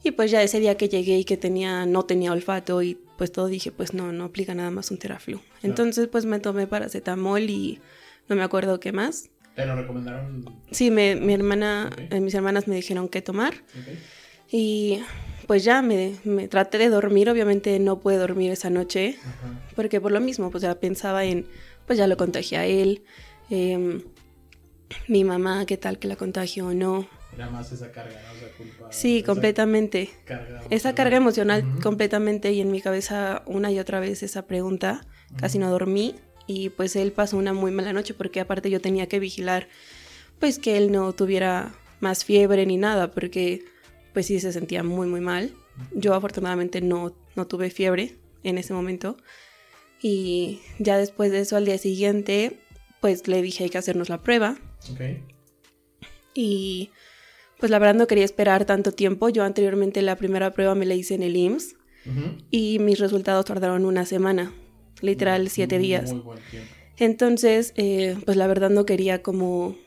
Y 0.03 0.11
pues 0.11 0.31
ya 0.31 0.41
ese 0.41 0.59
día 0.59 0.75
que 0.77 0.89
llegué 0.89 1.19
y 1.19 1.25
que 1.25 1.37
tenía, 1.37 1.85
no 1.85 2.03
tenía 2.03 2.31
olfato 2.31 2.81
y 2.81 2.97
pues 3.17 3.31
todo 3.31 3.47
dije, 3.47 3.71
pues 3.71 3.93
no, 3.93 4.11
no 4.11 4.25
aplica 4.25 4.55
nada 4.55 4.71
más 4.71 4.89
un 4.89 4.97
teraflu. 4.97 5.41
Entonces 5.61 6.07
pues 6.07 6.25
me 6.25 6.39
tomé 6.39 6.65
paracetamol 6.65 7.41
y 7.41 7.79
no 8.27 8.35
me 8.35 8.43
acuerdo 8.43 8.79
qué 8.79 8.91
más. 8.91 9.29
¿Te 9.55 9.65
lo 9.65 9.75
recomendaron? 9.75 10.45
Sí, 10.71 10.89
me, 10.89 11.15
mi 11.15 11.33
hermana, 11.33 11.89
eh, 12.09 12.19
mis 12.19 12.33
hermanas 12.33 12.67
me 12.67 12.75
dijeron 12.75 13.09
qué 13.09 13.21
tomar. 13.21 13.53
Y 14.51 15.01
pues 15.47 15.63
ya 15.63 15.81
me, 15.81 16.15
me, 16.23 16.47
traté 16.47 16.77
de 16.77 16.89
dormir, 16.89 17.29
obviamente 17.29 17.77
no 17.79 17.99
pude 17.99 18.17
dormir 18.17 18.51
esa 18.51 18.69
noche, 18.69 19.17
porque 19.75 19.99
por 19.99 20.11
lo 20.11 20.21
mismo, 20.21 20.49
pues 20.49 20.63
ya 20.63 20.79
pensaba 20.79 21.25
en, 21.25 21.45
pues 21.85 21.99
ya 21.99 22.07
lo 22.07 22.17
contagié 22.17 22.57
a 22.57 22.65
él, 22.65 23.03
em, 23.49 24.01
mi 25.07 25.23
mamá, 25.23 25.65
qué 25.65 25.77
tal 25.77 25.99
que 25.99 26.07
la 26.07 26.15
contagió 26.15 26.67
o 26.67 26.73
no. 26.73 27.07
Era 27.33 27.49
más 27.49 27.71
esa 27.71 27.91
carga, 27.91 28.21
¿no? 28.21 28.37
Esa 28.37 28.57
culpa. 28.57 28.91
Sí, 28.91 29.23
completamente. 29.23 30.09
esa 30.69 30.93
carga 30.93 31.17
emocional 31.17 31.65
completamente 31.81 32.51
y 32.51 32.61
en 32.61 32.71
mi 32.71 32.81
cabeza 32.81 33.43
una 33.45 33.71
y 33.71 33.79
otra 33.79 33.99
vez 33.99 34.23
esa 34.23 34.45
pregunta. 34.45 35.05
Casi 35.37 35.59
no 35.59 35.69
dormí 35.71 36.15
y 36.45 36.69
pues 36.69 36.95
él 36.95 37.13
pasó 37.13 37.37
una 37.37 37.53
muy 37.53 37.71
mala 37.71 37.93
noche 37.93 38.13
porque 38.13 38.41
aparte 38.41 38.69
yo 38.69 38.81
tenía 38.81 39.07
que 39.07 39.19
vigilar 39.19 39.69
pues 40.39 40.59
que 40.59 40.75
él 40.75 40.91
no 40.91 41.13
tuviera 41.13 41.73
más 42.01 42.25
fiebre 42.25 42.65
ni 42.65 42.75
nada, 42.75 43.11
porque 43.11 43.63
pues 44.11 44.25
sí 44.25 44.39
se 44.39 44.51
sentía 44.51 44.83
muy 44.83 45.07
muy 45.07 45.21
mal. 45.21 45.53
Yo 45.93 46.13
afortunadamente 46.13 46.81
no, 46.81 47.15
no 47.35 47.47
tuve 47.47 47.69
fiebre 47.69 48.17
en 48.43 48.57
ese 48.57 48.73
momento. 48.73 49.17
Y 50.01 50.61
ya 50.79 50.97
después 50.97 51.31
de 51.31 51.39
eso, 51.39 51.55
al 51.55 51.65
día 51.65 51.77
siguiente, 51.77 52.59
pues 52.99 53.27
le 53.27 53.41
dije 53.41 53.63
hay 53.63 53.69
que 53.69 53.77
hacernos 53.77 54.09
la 54.09 54.21
prueba. 54.21 54.57
Ok. 54.91 55.01
Y 56.33 56.89
pues 57.61 57.69
la 57.69 57.79
verdad 57.79 57.95
no 57.95 58.07
quería 58.07 58.25
esperar 58.25 58.65
tanto 58.65 58.91
tiempo. 58.91 59.29
Yo 59.29 59.43
anteriormente 59.45 60.01
la 60.01 60.17
primera 60.17 60.51
prueba 60.51 60.75
me 60.75 60.85
la 60.85 60.95
hice 60.95 61.15
en 61.15 61.23
el 61.23 61.37
IMSS 61.37 61.75
y 62.49 62.79
mis 62.79 62.99
resultados 62.99 63.45
tardaron 63.45 63.85
una 63.85 64.05
semana, 64.05 64.51
literal 65.01 65.47
siete 65.49 65.77
días. 65.79 66.11
Muy 66.11 66.21
buen 66.21 66.39
tiempo. 66.49 66.67
Entonces, 66.97 67.73
eh, 67.77 68.17
pues 68.25 68.35
la 68.35 68.47
verdad 68.47 68.69
no 68.69 68.85
quería 68.85 69.21
como, 69.23 69.77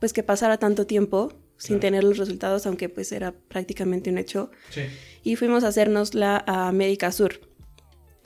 pues 0.00 0.12
que 0.12 0.22
pasara 0.22 0.56
tanto 0.58 0.86
tiempo 0.86 1.32
sin 1.56 1.76
Claro. 1.76 1.80
tener 1.80 2.04
los 2.04 2.18
resultados, 2.18 2.66
aunque 2.66 2.88
pues 2.88 3.12
era 3.12 3.32
prácticamente 3.32 4.10
un 4.10 4.18
hecho. 4.18 4.50
Sí. 4.70 4.82
Y 5.22 5.36
fuimos 5.36 5.62
a 5.64 5.68
hacernosla 5.68 6.42
a 6.46 6.72
Médica 6.72 7.12
Sur. 7.12 7.40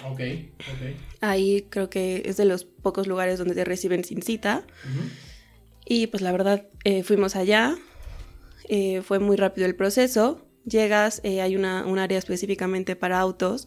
Ok, 0.05 0.21
ok. 0.59 0.97
Ahí 1.21 1.67
creo 1.71 1.91
que 1.91 2.23
es 2.27 2.37
de 2.37 2.45
los 2.45 2.65
pocos 2.65 3.07
lugares 3.07 3.39
donde 3.39 3.55
te 3.55 3.65
reciben 3.65 4.05
sin 4.05 4.23
cita. 4.23 4.65
Y 5.85 6.07
pues 6.09 6.23
la 6.23 6.33
verdad, 6.33 6.67
eh, 6.85 7.03
fuimos 7.03 7.35
allá. 7.37 7.77
Eh, 8.69 9.03
fue 9.03 9.19
muy 9.19 9.37
rápido 9.37 9.67
el 9.67 9.77
proceso. 9.77 10.47
Llegas, 10.65 11.21
eh, 11.25 11.41
hay 11.41 11.57
una, 11.57 11.87
un 11.87 11.99
área 11.99 12.19
específicamente 12.19 12.97
para 12.97 13.19
autos 13.21 13.67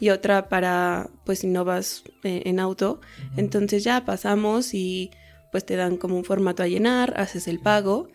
y 0.00 0.10
otra 0.10 0.48
para, 0.48 1.10
pues 1.24 1.40
si 1.40 1.46
no 1.46 1.64
vas 1.64 2.04
eh, 2.24 2.42
en 2.46 2.60
auto. 2.60 3.00
Entonces 3.36 3.84
ya 3.84 4.04
pasamos 4.04 4.74
y 4.74 5.10
pues 5.50 5.64
te 5.64 5.76
dan 5.76 5.96
como 5.96 6.16
un 6.16 6.24
formato 6.24 6.62
a 6.62 6.66
llenar, 6.68 7.14
haces 7.16 7.48
el 7.48 7.58
pago 7.60 8.08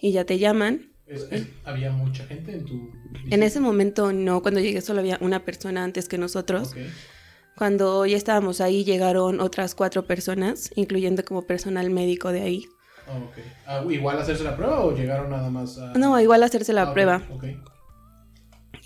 y 0.00 0.12
ya 0.12 0.24
te 0.24 0.38
llaman. 0.38 0.92
Es- 1.06 1.28
es- 1.30 1.46
¿Había 1.64 1.90
mucha 1.92 2.24
gente 2.24 2.52
en 2.52 2.64
tu... 2.64 2.90
En 3.30 3.42
ese 3.42 3.60
momento 3.60 4.12
no, 4.12 4.42
cuando 4.42 4.60
llegué 4.60 4.80
solo 4.80 5.00
había 5.00 5.18
una 5.20 5.44
persona 5.44 5.84
antes 5.84 6.08
que 6.08 6.18
nosotros. 6.18 6.74
Cuando 7.56 8.06
ya 8.06 8.16
estábamos 8.16 8.60
ahí 8.60 8.84
llegaron 8.84 9.40
otras 9.40 9.74
cuatro 9.74 10.06
personas, 10.06 10.70
incluyendo 10.74 11.24
como 11.24 11.46
personal 11.46 11.90
médico 11.90 12.32
de 12.32 12.40
ahí. 12.42 12.66
Ah, 13.06 13.18
ok. 13.18 13.38
Ah, 13.66 13.84
¿Igual 13.90 14.18
hacerse 14.18 14.44
la 14.44 14.56
prueba 14.56 14.80
o 14.80 14.92
llegaron 14.96 15.30
nada 15.30 15.50
más 15.50 15.78
a...? 15.78 15.92
No, 15.98 16.18
igual 16.20 16.42
hacerse 16.42 16.72
la 16.72 16.82
Ah, 16.82 16.92
prueba. 16.92 17.22
Ok. 17.30 17.44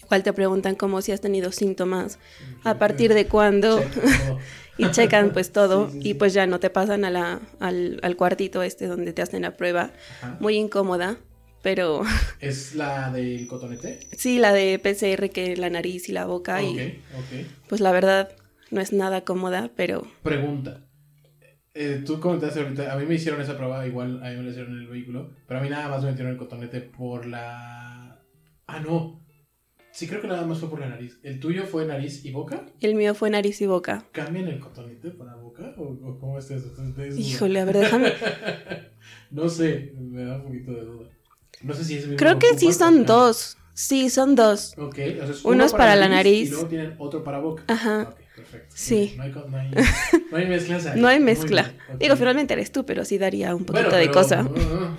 Igual 0.05 0.23
te 0.23 0.33
preguntan 0.33 0.75
como 0.77 1.01
si 1.03 1.13
has 1.13 1.21
tenido 1.21 1.51
síntomas, 1.53 2.19
a 2.65 2.79
partir 2.79 3.13
de 3.15 3.27
cuándo, 3.27 3.83
Check, 3.83 4.39
y 4.79 4.91
checan 4.91 5.31
pues 5.33 5.53
todo, 5.53 5.91
Sí, 5.93 5.99
sí, 6.03 6.09
y 6.11 6.15
pues 6.15 6.33
ya 6.33 6.47
no 6.47 6.61
te 6.61 6.71
pasan 6.71 7.05
a 7.05 7.11
la, 7.11 7.41
al, 7.61 7.99
al 8.03 8.17
cuartito 8.17 8.63
este 8.63 8.87
donde 8.87 9.13
te 9.13 9.23
hacen 9.23 9.43
la 9.43 9.57
prueba. 9.57 9.91
Ajá. 10.23 10.37
Muy 10.41 10.57
incómoda, 10.57 11.19
pero 11.63 12.03
¿Es 12.41 12.75
la 12.75 13.11
del 13.11 13.47
cotonete? 13.49 13.99
sí, 14.13 14.39
la 14.39 14.53
de 14.53 14.79
PCR 14.79 15.31
que 15.31 15.57
la 15.57 15.71
nariz 15.71 16.09
y 16.09 16.13
la 16.13 16.25
boca, 16.27 16.63
Ok, 16.63 16.65
y 16.65 17.03
pues 17.69 17.81
la 17.81 17.91
verdad 17.93 18.31
no 18.71 18.81
es 18.81 18.93
nada 18.93 19.23
cómoda, 19.23 19.71
pero 19.77 20.07
Pregunta. 20.23 20.83
Eh, 21.79 22.03
tú 22.07 22.19
comentaste 22.19 22.61
ahorita, 22.61 22.91
a 22.91 22.97
mí 22.97 23.05
me 23.05 23.17
hicieron 23.17 23.39
esa 23.41 23.57
prueba, 23.57 23.87
igual 23.87 24.23
a 24.25 24.31
mí 24.31 24.37
me 24.37 24.45
la 24.45 24.51
hicieron 24.51 24.73
en 24.73 24.81
el 24.81 24.87
vehículo, 24.87 25.31
pero 25.47 25.61
a 25.61 25.63
mí 25.63 25.69
nada 25.69 25.91
más 25.91 26.03
me 26.03 26.11
metieron 26.11 26.33
el 26.33 26.39
cotonete 26.39 26.81
por 26.81 27.27
la... 27.27 28.19
Ah, 28.67 28.81
no. 28.81 29.21
Sí, 29.93 30.07
creo 30.07 30.23
que 30.23 30.29
nada 30.29 30.47
más 30.47 30.59
fue 30.59 30.71
por 30.71 30.81
la 30.81 30.89
nariz. 30.89 31.21
¿El 31.23 31.39
tuyo 31.39 31.65
fue 31.65 31.85
nariz 31.85 32.25
y 32.25 32.33
boca? 32.33 32.65
el 32.81 32.95
mío 32.95 33.15
fue 33.15 33.29
nariz 33.29 33.61
y 33.61 33.67
boca. 33.67 34.05
¿Cambian 34.13 34.49
el 34.49 34.59
cotonete 34.59 35.11
para 35.11 35.37
boca? 35.37 35.75
¿O, 35.77 35.83
o 35.83 36.19
cómo 36.19 36.39
es 36.39 36.51
eso? 36.51 36.69
Entonces. 36.79 37.19
Híjole, 37.19 37.61
a 37.61 37.65
ver, 37.67 37.77
déjame. 37.79 38.13
no 39.31 39.49
sé, 39.49 39.93
me 39.99 40.25
da 40.25 40.37
un 40.37 40.45
poquito 40.45 40.73
de 40.73 40.81
duda. 40.83 41.11
No 41.63 41.75
sé 41.75 41.85
si 41.85 41.97
es 41.97 42.05
el 42.05 42.17
Creo 42.17 42.39
que 42.39 42.59
sí 42.59 42.73
son 42.73 43.05
dos. 43.05 43.59
Sí, 43.75 44.09
son 44.09 44.35
dos. 44.35 44.75
Ok, 44.79 44.95
o 44.95 44.95
sea, 44.95 45.31
es 45.31 45.45
Uno 45.45 45.65
es 45.65 45.73
para 45.73 45.97
la 45.97 46.09
nariz. 46.09 46.49
Y 46.49 46.53
luego 46.53 46.67
tienen 46.67 46.95
otro 46.99 47.23
para 47.23 47.39
boca. 47.39 47.65
Ajá. 47.69 48.09
Ok, 48.11 48.21
perfecto. 48.51 48.75
Sí. 48.75 49.15
No 49.17 49.23
hay, 49.23 49.33
no 49.33 49.57
hay, 49.59 49.71
no 50.31 50.37
hay 50.39 50.47
mezclas 50.47 50.87
ahí. 50.87 51.01
No 51.01 51.09
hay 51.09 51.21
mezcla. 51.21 51.63
bien, 51.63 51.77
ok. 51.77 51.99
Digo, 52.01 52.17
finalmente 52.17 52.55
eres 52.55 52.73
tú, 52.73 52.85
pero 52.87 53.05
sí 53.05 53.19
daría 53.19 53.55
un 53.55 53.65
poquito 53.65 53.85
Bueno, 53.91 53.97
de 53.99 54.05
pero- 54.09 54.13
cosa. 54.13 54.43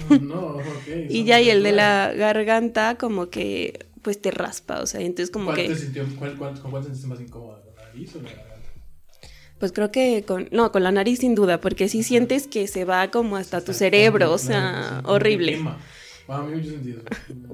No, 0.09 0.19
no, 0.19 0.39
ok, 0.57 0.87
Y 1.09 1.23
ya 1.25 1.39
y 1.41 1.49
el 1.49 1.63
de 1.63 1.71
la 1.71 2.11
garganta 2.15 2.95
como 2.97 3.29
que 3.29 3.85
pues 4.01 4.21
te 4.21 4.31
raspa, 4.31 4.79
o 4.81 4.85
sea, 4.87 5.01
entonces 5.01 5.31
como 5.31 5.45
¿Cuál 5.47 5.57
te 5.57 5.67
que 5.67 5.75
sintió, 5.75 6.03
cuál, 6.17 6.35
cuál, 6.37 6.59
¿Con 6.61 6.71
cuál 6.71 6.83
te 6.83 6.87
sentiste 6.89 7.07
más 7.07 7.19
incómoda? 7.19 7.61
¿Con 7.61 7.75
la 7.75 7.83
nariz 7.83 8.15
o 8.15 8.21
la 8.21 8.29
garganta? 8.29 8.47
pues 9.59 9.71
creo 9.71 9.91
que 9.91 10.23
con 10.25 10.47
no, 10.51 10.71
con 10.71 10.83
la 10.83 10.91
nariz 10.91 11.19
sin 11.19 11.33
duda, 11.35 11.59
porque 11.59 11.89
sí 11.89 12.03
sientes 12.03 12.47
que 12.47 12.67
se 12.67 12.85
va 12.85 13.09
como 13.09 13.37
hasta 13.37 13.59
tu 13.61 13.73
cerebro, 13.73 14.31
o 14.31 14.37
sea, 14.37 15.01
horrible. 15.05 15.59
Quema. 16.27 16.37
Ah, 16.39 16.43
a 16.43 16.45
mí 16.45 16.55
mucho 16.55 16.69
sentido. 16.69 17.01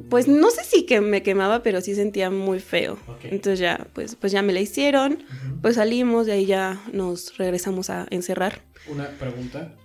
Pues 0.10 0.28
no 0.28 0.50
sé 0.52 0.64
si 0.64 0.86
que 0.86 1.02
me 1.02 1.24
quemaba, 1.24 1.64
pero 1.64 1.82
sí 1.82 1.96
sentía 1.96 2.30
muy 2.30 2.60
feo. 2.60 2.98
Entonces 3.24 3.60
ya, 3.60 3.88
pues 3.94 4.16
pues 4.16 4.32
ya 4.32 4.42
me 4.42 4.54
la 4.54 4.60
hicieron, 4.60 5.24
pues 5.62 5.76
salimos, 5.76 6.26
de 6.26 6.34
ahí 6.34 6.46
ya 6.46 6.82
nos 6.92 7.38
regresamos 7.38 7.90
a 7.90 8.06
encerrar. 8.10 8.62
Una 8.88 9.08
pregunta. 9.10 9.76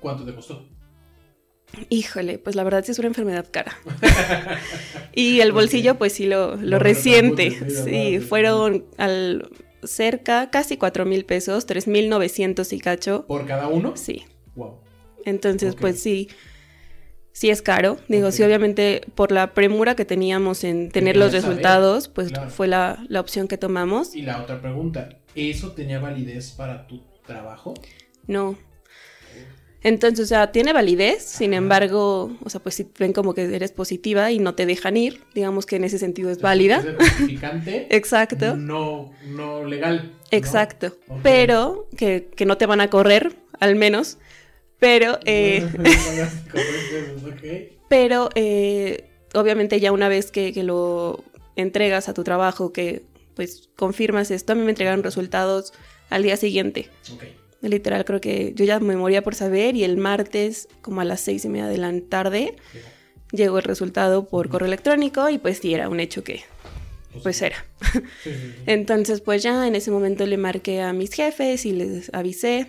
¿Cuánto 0.00 0.24
te 0.24 0.34
costó? 0.34 0.68
Híjole, 1.88 2.38
pues 2.38 2.56
la 2.56 2.64
verdad 2.64 2.84
sí 2.84 2.92
es 2.92 2.98
una 2.98 3.08
enfermedad 3.08 3.46
cara. 3.50 3.76
y 5.14 5.40
el 5.40 5.52
bolsillo 5.52 5.96
pues 5.98 6.12
sí 6.14 6.26
lo, 6.26 6.56
lo 6.56 6.56
No, 6.56 6.78
resiente. 6.78 7.70
Sí, 7.70 8.20
fueron 8.20 8.86
al 8.96 9.50
cerca 9.82 10.50
casi 10.50 10.76
cuatro 10.76 11.04
mil 11.04 11.24
pesos, 11.24 11.66
tres 11.66 11.86
mil 11.86 12.08
novecientos 12.08 12.72
y 12.72 12.78
cacho. 12.80 13.26
¿Por 13.26 13.46
cada 13.46 13.68
uno? 13.68 13.96
Sí. 13.96 14.24
Wow. 14.54 14.80
Entonces, 15.24 15.74
pues 15.74 16.00
sí, 16.00 16.28
sí 17.36 17.50
es 17.50 17.60
caro. 17.60 17.98
Digo, 18.08 18.32
sí, 18.32 18.42
obviamente 18.42 19.02
por 19.14 19.30
la 19.30 19.52
premura 19.52 19.94
que 19.94 20.06
teníamos 20.06 20.64
en 20.64 20.88
tener 20.90 21.18
los 21.18 21.32
saber, 21.32 21.42
resultados, 21.42 22.08
pues 22.08 22.30
claro. 22.30 22.48
fue 22.48 22.66
la, 22.66 23.04
la 23.10 23.20
opción 23.20 23.46
que 23.46 23.58
tomamos. 23.58 24.14
Y 24.14 24.22
la 24.22 24.40
otra 24.40 24.58
pregunta. 24.58 25.10
¿Eso 25.34 25.72
tenía 25.72 25.98
validez 25.98 26.52
para 26.52 26.86
tu 26.86 27.02
trabajo? 27.26 27.74
No. 28.26 28.56
Entonces, 29.82 30.24
o 30.24 30.26
sea, 30.26 30.50
tiene 30.50 30.72
validez, 30.72 31.24
sin 31.24 31.52
embargo, 31.52 32.34
o 32.42 32.48
sea, 32.48 32.62
pues 32.62 32.74
si 32.74 32.88
ven 32.98 33.12
como 33.12 33.34
que 33.34 33.54
eres 33.54 33.70
positiva 33.70 34.32
y 34.32 34.38
no 34.38 34.54
te 34.54 34.64
dejan 34.64 34.96
ir, 34.96 35.20
digamos 35.34 35.66
que 35.66 35.76
en 35.76 35.84
ese 35.84 35.98
sentido 35.98 36.30
es 36.30 36.40
válida. 36.40 36.82
Es 37.28 37.36
Exacto, 37.90 38.56
no, 38.56 39.12
no 39.26 39.62
legal. 39.62 40.10
¿no? 40.14 40.18
exacto. 40.30 40.96
Pero 41.22 41.86
que, 41.98 42.30
que 42.34 42.46
no 42.46 42.56
te 42.56 42.64
van 42.64 42.80
a 42.80 42.88
correr, 42.88 43.36
al 43.60 43.76
menos. 43.76 44.16
Pero, 44.78 45.18
eh, 45.24 45.66
pero 47.88 48.28
eh, 48.34 49.08
obviamente 49.34 49.80
ya 49.80 49.92
una 49.92 50.08
vez 50.08 50.30
que, 50.30 50.52
que 50.52 50.62
lo 50.62 51.24
entregas 51.56 52.08
a 52.08 52.14
tu 52.14 52.24
trabajo, 52.24 52.72
que 52.72 53.02
pues 53.34 53.68
confirmas 53.76 54.30
esto, 54.30 54.52
a 54.52 54.54
mí 54.54 54.62
me 54.62 54.70
entregaron 54.70 55.02
resultados 55.02 55.72
al 56.10 56.22
día 56.22 56.36
siguiente. 56.36 56.88
Literal, 57.60 58.04
creo 58.04 58.20
que 58.20 58.52
yo 58.54 58.64
ya 58.64 58.80
me 58.80 58.96
moría 58.96 59.22
por 59.22 59.34
saber 59.34 59.76
y 59.76 59.84
el 59.84 59.96
martes, 59.96 60.68
como 60.82 61.00
a 61.00 61.04
las 61.04 61.20
seis 61.20 61.44
y 61.44 61.48
media 61.48 61.66
de 61.66 61.78
la 61.78 61.92
tarde, 62.08 62.56
llegó 63.32 63.58
el 63.58 63.64
resultado 63.64 64.26
por 64.26 64.48
correo 64.48 64.66
electrónico 64.66 65.28
y 65.28 65.38
pues 65.38 65.58
sí, 65.58 65.74
era 65.74 65.88
un 65.88 66.00
hecho 66.00 66.22
que 66.22 66.44
pues 67.22 67.40
era. 67.40 67.64
Sí, 67.92 68.00
sí. 68.24 68.30
Entonces 68.66 69.20
pues 69.20 69.42
ya 69.42 69.66
en 69.66 69.74
ese 69.74 69.90
momento 69.90 70.26
le 70.26 70.36
marqué 70.36 70.82
a 70.82 70.92
mis 70.92 71.12
jefes 71.12 71.64
y 71.66 71.72
les 71.72 72.12
avisé. 72.12 72.68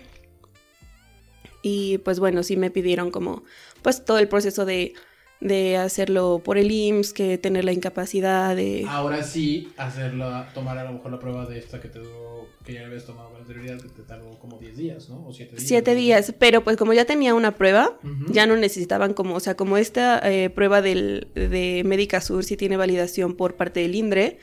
Y 1.62 1.98
pues 1.98 2.20
bueno, 2.20 2.42
sí 2.42 2.56
me 2.56 2.70
pidieron 2.70 3.10
como 3.10 3.42
pues 3.82 4.04
todo 4.04 4.18
el 4.18 4.28
proceso 4.28 4.64
de, 4.64 4.94
de 5.40 5.76
hacerlo 5.76 6.40
por 6.44 6.58
el 6.58 6.70
IMSS, 6.70 7.12
que 7.12 7.38
tener 7.38 7.64
la 7.64 7.72
incapacidad 7.72 8.56
de... 8.56 8.84
Ahora 8.88 9.22
sí, 9.22 9.68
hacerla, 9.76 10.50
tomar 10.54 10.76
a 10.78 10.84
lo 10.84 10.92
mejor 10.94 11.12
la 11.12 11.18
prueba 11.18 11.46
de 11.46 11.58
esta 11.58 11.80
que 11.80 11.88
te 11.88 12.00
dio, 12.00 12.48
que 12.64 12.72
ya 12.74 12.86
habías 12.86 13.04
tomado 13.04 13.30
con 13.30 13.40
anterioridad, 13.40 13.80
que 13.80 13.88
te 13.88 14.02
tardó 14.02 14.38
como 14.40 14.58
10 14.58 14.76
días, 14.76 15.08
¿no? 15.08 15.26
O 15.26 15.32
7 15.32 15.52
días. 15.56 15.62
Siete 15.68 15.92
¿no? 15.92 15.96
días, 15.98 16.34
pero 16.38 16.64
pues 16.64 16.76
como 16.76 16.92
ya 16.92 17.04
tenía 17.04 17.34
una 17.34 17.54
prueba, 17.54 17.98
ya 18.32 18.46
no 18.46 18.56
necesitaban 18.56 19.14
como, 19.14 19.34
o 19.36 19.40
sea, 19.40 19.54
como 19.56 19.76
esta 19.78 20.20
eh, 20.28 20.50
prueba 20.50 20.82
del, 20.82 21.28
de 21.34 21.82
Médica 21.84 22.20
Sur 22.20 22.42
sí 22.44 22.56
tiene 22.56 22.76
validación 22.76 23.34
por 23.36 23.54
parte 23.54 23.80
del 23.80 23.94
INDRE, 23.94 24.38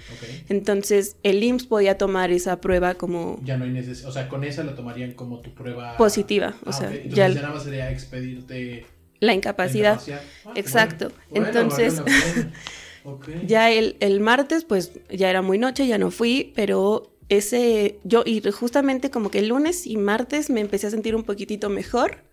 entonces 0.50 1.18
el 1.24 1.44
IMSS 1.44 1.66
podía 1.68 1.98
tomar 1.98 2.32
esa 2.32 2.62
prueba 2.62 2.96
como 2.96 3.40
Ya 3.44 3.58
no 3.58 3.66
hay 3.66 3.72
necesidad, 3.72 4.10
o 4.10 4.14
sea, 4.14 4.30
con 4.30 4.44
esa 4.44 4.64
la 4.64 4.76
tomarían 4.76 5.12
como 5.14 5.40
tu 5.42 5.54
prueba 5.54 5.98
positiva, 5.98 6.56
o 6.66 6.70
Ah, 6.70 6.74
sea, 6.74 6.88
ok. 6.88 6.94
Entonces 6.96 7.16
ya 7.16 7.30
nada 7.30 7.54
más 7.54 7.64
sería 7.64 7.92
expedirte 7.92 8.86
la 9.20 9.34
incapacidad. 9.34 10.00
Ah, 10.46 10.52
Exacto. 10.56 11.12
bueno. 11.30 11.48
Entonces. 11.48 12.02
Ya 13.44 13.72
el, 13.72 13.98
el 14.00 14.20
martes, 14.20 14.66
pues 14.66 14.94
ya 15.10 15.30
era 15.30 15.44
muy 15.44 15.60
noche, 15.60 15.86
ya 15.86 16.00
no 16.00 16.10
fui, 16.10 16.52
pero 16.56 17.16
ese, 17.30 18.00
yo, 18.04 18.24
y 18.26 18.42
justamente 18.52 19.10
como 19.12 19.30
que 19.30 19.40
el 19.40 19.50
lunes 19.50 19.86
y 19.86 19.98
martes 19.98 20.50
me 20.50 20.62
empecé 20.62 20.88
a 20.88 20.92
sentir 20.92 21.16
un 21.16 21.24
poquitito 21.24 21.70
mejor, 21.70 22.24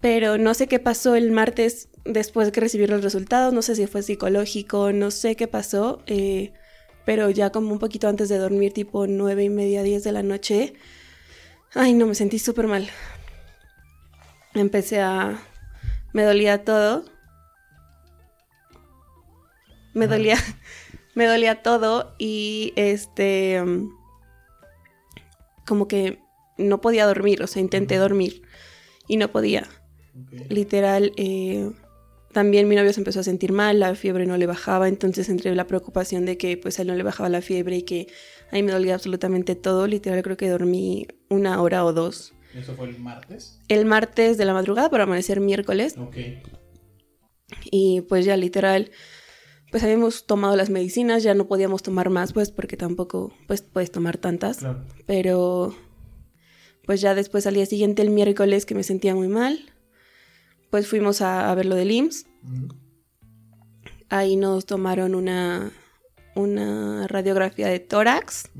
pero 0.00 0.38
no 0.38 0.54
sé 0.54 0.66
qué 0.66 0.78
pasó 0.78 1.14
el 1.14 1.30
martes 1.30 1.88
después 2.04 2.46
de 2.48 2.52
que 2.52 2.60
recibí 2.60 2.86
los 2.86 3.02
resultados, 3.02 3.52
no 3.52 3.62
sé 3.62 3.76
si 3.76 3.86
fue 3.86 4.02
psicológico, 4.02 4.92
no 4.92 5.10
sé 5.10 5.36
qué 5.36 5.46
pasó, 5.48 6.02
eh, 6.06 6.52
pero 7.04 7.30
ya 7.30 7.50
como 7.50 7.72
un 7.72 7.78
poquito 7.78 8.08
antes 8.08 8.28
de 8.28 8.38
dormir, 8.38 8.72
tipo 8.72 9.06
nueve 9.06 9.44
y 9.44 9.48
media, 9.48 9.82
diez 9.82 10.04
de 10.04 10.12
la 10.12 10.22
noche, 10.22 10.74
ay 11.74 11.92
no, 11.92 12.06
me 12.06 12.14
sentí 12.14 12.38
súper 12.38 12.66
mal. 12.66 12.88
Empecé 14.56 15.00
a, 15.00 15.38
Me 16.12 16.24
dolía 16.24 16.64
todo. 16.64 17.04
Me 19.92 20.06
dolía, 20.06 20.36
me 21.14 21.26
dolía 21.26 21.62
todo 21.62 22.14
y 22.18 22.72
este, 22.76 23.62
como 25.66 25.88
que 25.88 26.18
no 26.58 26.80
podía 26.80 27.06
dormir, 27.06 27.42
o 27.42 27.46
sea, 27.46 27.62
intenté 27.62 27.96
dormir 27.96 28.42
y 29.08 29.16
no 29.16 29.28
podía. 29.28 29.66
Literal, 30.48 31.12
eh, 31.16 31.70
también 32.32 32.68
mi 32.68 32.76
novio 32.76 32.92
se 32.92 33.00
empezó 33.00 33.20
a 33.20 33.24
sentir 33.24 33.52
mal, 33.52 33.80
la 33.80 33.94
fiebre 33.94 34.26
no 34.26 34.36
le 34.36 34.46
bajaba, 34.46 34.88
entonces 34.88 35.28
entre 35.28 35.54
la 35.54 35.66
preocupación 35.66 36.26
de 36.26 36.36
que 36.36 36.56
pues 36.56 36.78
a 36.78 36.82
él 36.82 36.88
no 36.88 36.94
le 36.94 37.02
bajaba 37.02 37.28
la 37.28 37.40
fiebre 37.42 37.76
y 37.76 37.82
que 37.82 38.06
a 38.50 38.56
mí 38.56 38.62
me 38.62 38.72
dolía 38.72 38.94
absolutamente 38.94 39.54
todo, 39.54 39.86
literal 39.86 40.22
creo 40.22 40.36
que 40.36 40.48
dormí 40.48 41.06
una 41.28 41.60
hora 41.62 41.84
o 41.84 41.92
dos. 41.92 42.35
¿Eso 42.56 42.74
fue 42.74 42.88
el 42.88 42.98
martes? 42.98 43.60
El 43.68 43.84
martes 43.84 44.38
de 44.38 44.44
la 44.46 44.54
madrugada 44.54 44.88
para 44.88 45.04
amanecer 45.04 45.40
miércoles. 45.40 45.96
Ok. 45.98 46.16
Y 47.70 48.00
pues 48.02 48.24
ya 48.24 48.36
literal, 48.36 48.90
pues 49.70 49.82
habíamos 49.82 50.26
tomado 50.26 50.56
las 50.56 50.70
medicinas, 50.70 51.22
ya 51.22 51.34
no 51.34 51.46
podíamos 51.46 51.82
tomar 51.82 52.10
más, 52.10 52.32
pues 52.32 52.50
porque 52.50 52.76
tampoco 52.76 53.34
pues 53.46 53.62
puedes 53.62 53.90
tomar 53.90 54.16
tantas. 54.16 54.58
Claro. 54.58 54.84
Pero 55.06 55.76
pues 56.86 57.00
ya 57.00 57.14
después 57.14 57.46
al 57.46 57.54
día 57.54 57.66
siguiente, 57.66 58.02
el 58.02 58.10
miércoles, 58.10 58.64
que 58.64 58.74
me 58.74 58.84
sentía 58.84 59.14
muy 59.14 59.28
mal, 59.28 59.72
pues 60.70 60.88
fuimos 60.88 61.20
a, 61.20 61.54
ver 61.54 61.66
lo 61.66 61.74
del 61.74 61.90
IMSS. 61.90 62.26
Ahí 64.08 64.36
nos 64.36 64.66
tomaron 64.66 65.14
una, 65.14 65.72
una 66.36 67.06
radiografía 67.08 67.68
de 67.68 67.80
tórax 67.80 68.50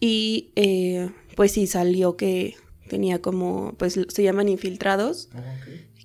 y 0.00 0.52
eh, 0.54 1.10
pues 1.34 1.52
sí 1.52 1.66
salió 1.66 2.16
que 2.16 2.56
tenía 2.90 3.22
como, 3.22 3.74
pues 3.78 3.98
se 4.08 4.22
llaman 4.22 4.50
infiltrados, 4.50 5.30
Oh, 5.34 5.40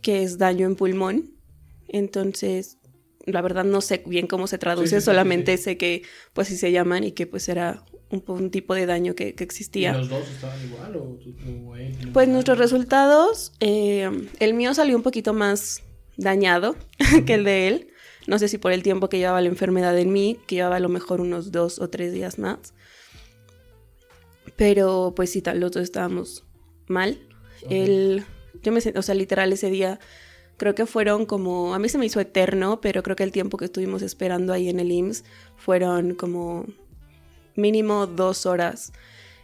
que 0.02 0.24
es 0.24 0.38
daño 0.38 0.68
en 0.68 0.76
pulmón. 0.76 1.32
Entonces, 1.90 2.78
la 3.26 3.42
verdad 3.42 3.66
no 3.66 3.82
sé 3.82 4.04
bien 4.06 4.28
cómo 4.28 4.48
se 4.48 4.58
traduce, 4.58 5.02
solamente 5.02 5.58
sé 5.58 5.78
que 5.78 6.04
pues 6.34 6.48
sí 6.48 6.58
se 6.58 6.72
llaman 6.72 7.04
y 7.04 7.12
que 7.12 7.26
pues 7.26 7.50
era 7.50 7.84
un, 8.10 8.24
un 8.28 8.52
tipo 8.52 8.76
de 8.76 8.86
daño 8.86 9.16
que, 9.16 9.34
que 9.34 9.44
existía. 9.44 9.92
¿Y 9.92 9.98
los 9.98 10.10
dos 10.10 10.30
estaban 10.30 10.64
igual 10.64 10.96
o, 10.96 11.20
tú? 11.20 12.14
Pues 12.14 12.28
nuestros 12.28 12.58
resultados, 12.60 13.52
eh, 13.60 14.10
el 14.40 14.54
mío 14.54 14.74
salió 14.74 14.96
un 14.96 15.04
poquito 15.04 15.34
más 15.34 15.82
dañado 16.18 16.76
que 17.26 17.34
el 17.34 17.44
de 17.44 17.68
él. 17.68 17.88
No 18.28 18.40
sé 18.40 18.48
si 18.48 18.58
por 18.58 18.72
el 18.72 18.84
tiempo 18.84 19.10
que 19.10 19.18
llevaba 19.18 19.42
la 19.42 19.50
enfermedad 19.50 19.98
en 19.98 20.12
mí, 20.12 20.40
que 20.48 20.56
llevaba 20.56 20.78
a 20.78 20.80
lo 20.80 20.90
mejor 20.90 21.22
unos 21.22 21.52
dos 21.52 21.80
o 21.80 21.90
tres 21.90 22.14
días 22.14 22.40
más. 22.40 22.74
Pero 24.56 25.14
pues 25.16 25.32
sí, 25.32 25.42
tal, 25.42 25.60
los 25.60 25.72
dos 25.72 25.84
estábamos 25.84 26.44
mal. 26.88 27.20
El, 27.70 28.24
yo 28.62 28.72
me 28.72 28.80
o 28.96 29.02
sea, 29.02 29.16
literal 29.16 29.52
ese 29.54 29.70
día, 29.70 30.00
creo 30.58 30.76
que 30.76 30.86
fueron 30.86 31.26
como, 31.26 31.74
a 31.74 31.80
mí 31.80 31.90
se 31.90 31.98
me 31.98 32.06
hizo 32.06 32.20
eterno, 32.20 32.82
pero 32.82 33.04
creo 33.04 33.16
que 33.16 33.24
el 33.24 33.32
tiempo 33.32 33.58
que 33.58 33.66
estuvimos 33.66 34.02
esperando 34.02 34.54
ahí 34.54 34.70
en 34.70 34.80
el 34.80 34.92
IMSS 34.92 35.24
fueron 35.58 36.16
como 36.16 36.66
mínimo 37.56 38.08
dos 38.08 38.46
horas. 38.46 38.94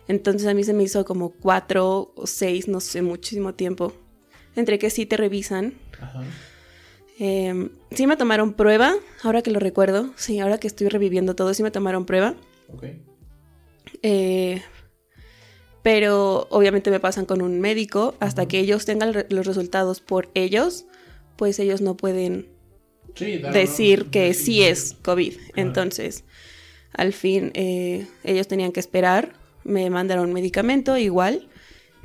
Entonces 0.07 0.47
a 0.47 0.53
mí 0.53 0.63
se 0.63 0.73
me 0.73 0.83
hizo 0.83 1.05
como 1.05 1.29
cuatro 1.29 2.11
o 2.15 2.27
seis, 2.27 2.67
no 2.67 2.79
sé, 2.79 3.01
muchísimo 3.01 3.53
tiempo. 3.53 3.93
Entre 4.55 4.77
que 4.79 4.89
sí 4.89 5.05
te 5.05 5.17
revisan. 5.17 5.73
Ajá. 5.99 6.23
Eh, 7.19 7.69
sí 7.91 8.07
me 8.07 8.17
tomaron 8.17 8.53
prueba, 8.53 8.95
ahora 9.23 9.41
que 9.41 9.51
lo 9.51 9.59
recuerdo. 9.59 10.11
Sí, 10.15 10.39
ahora 10.39 10.57
que 10.57 10.67
estoy 10.67 10.89
reviviendo 10.89 11.35
todo, 11.35 11.53
sí 11.53 11.61
me 11.63 11.71
tomaron 11.71 12.05
prueba. 12.05 12.35
Ok. 12.73 12.85
Eh, 14.01 14.61
pero 15.83 16.47
obviamente 16.51 16.91
me 16.91 16.99
pasan 16.99 17.25
con 17.25 17.41
un 17.41 17.59
médico. 17.59 18.15
Hasta 18.19 18.47
que 18.47 18.59
ellos 18.59 18.85
tengan 18.85 19.13
los 19.29 19.45
resultados 19.45 19.99
por 20.01 20.29
ellos, 20.33 20.85
pues 21.37 21.59
ellos 21.59 21.81
no 21.81 21.95
pueden 21.97 22.47
Sí, 23.15 23.37
decir 23.39 24.05
que 24.05 24.33
sí 24.33 24.63
es 24.63 24.95
COVID. 25.01 25.33
Claro. 25.33 25.51
Entonces, 25.55 26.23
al 26.93 27.13
fin, 27.13 27.51
eh, 27.55 28.07
ellos 28.23 28.47
tenían 28.47 28.71
que 28.71 28.79
esperar. 28.79 29.33
Me 29.63 29.89
mandaron 29.89 30.31
medicamento 30.33 30.97
igual. 30.97 31.47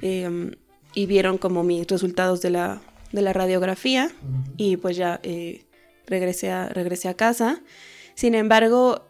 eh, 0.03 0.51
y 0.95 1.05
vieron 1.05 1.37
como 1.37 1.63
mis 1.63 1.87
resultados 1.87 2.41
de 2.41 2.49
la, 2.49 2.81
de 3.13 3.21
la 3.21 3.35
radiografía. 3.35 4.11
Y 4.57 4.79
pues 4.79 4.97
ya 4.97 5.21
eh, 5.23 5.67
regresé, 6.07 6.51
a, 6.51 6.71
regresé 6.71 7.09
a 7.09 7.15
casa. 7.15 7.61
Sin 8.15 8.35
embargo, 8.35 9.07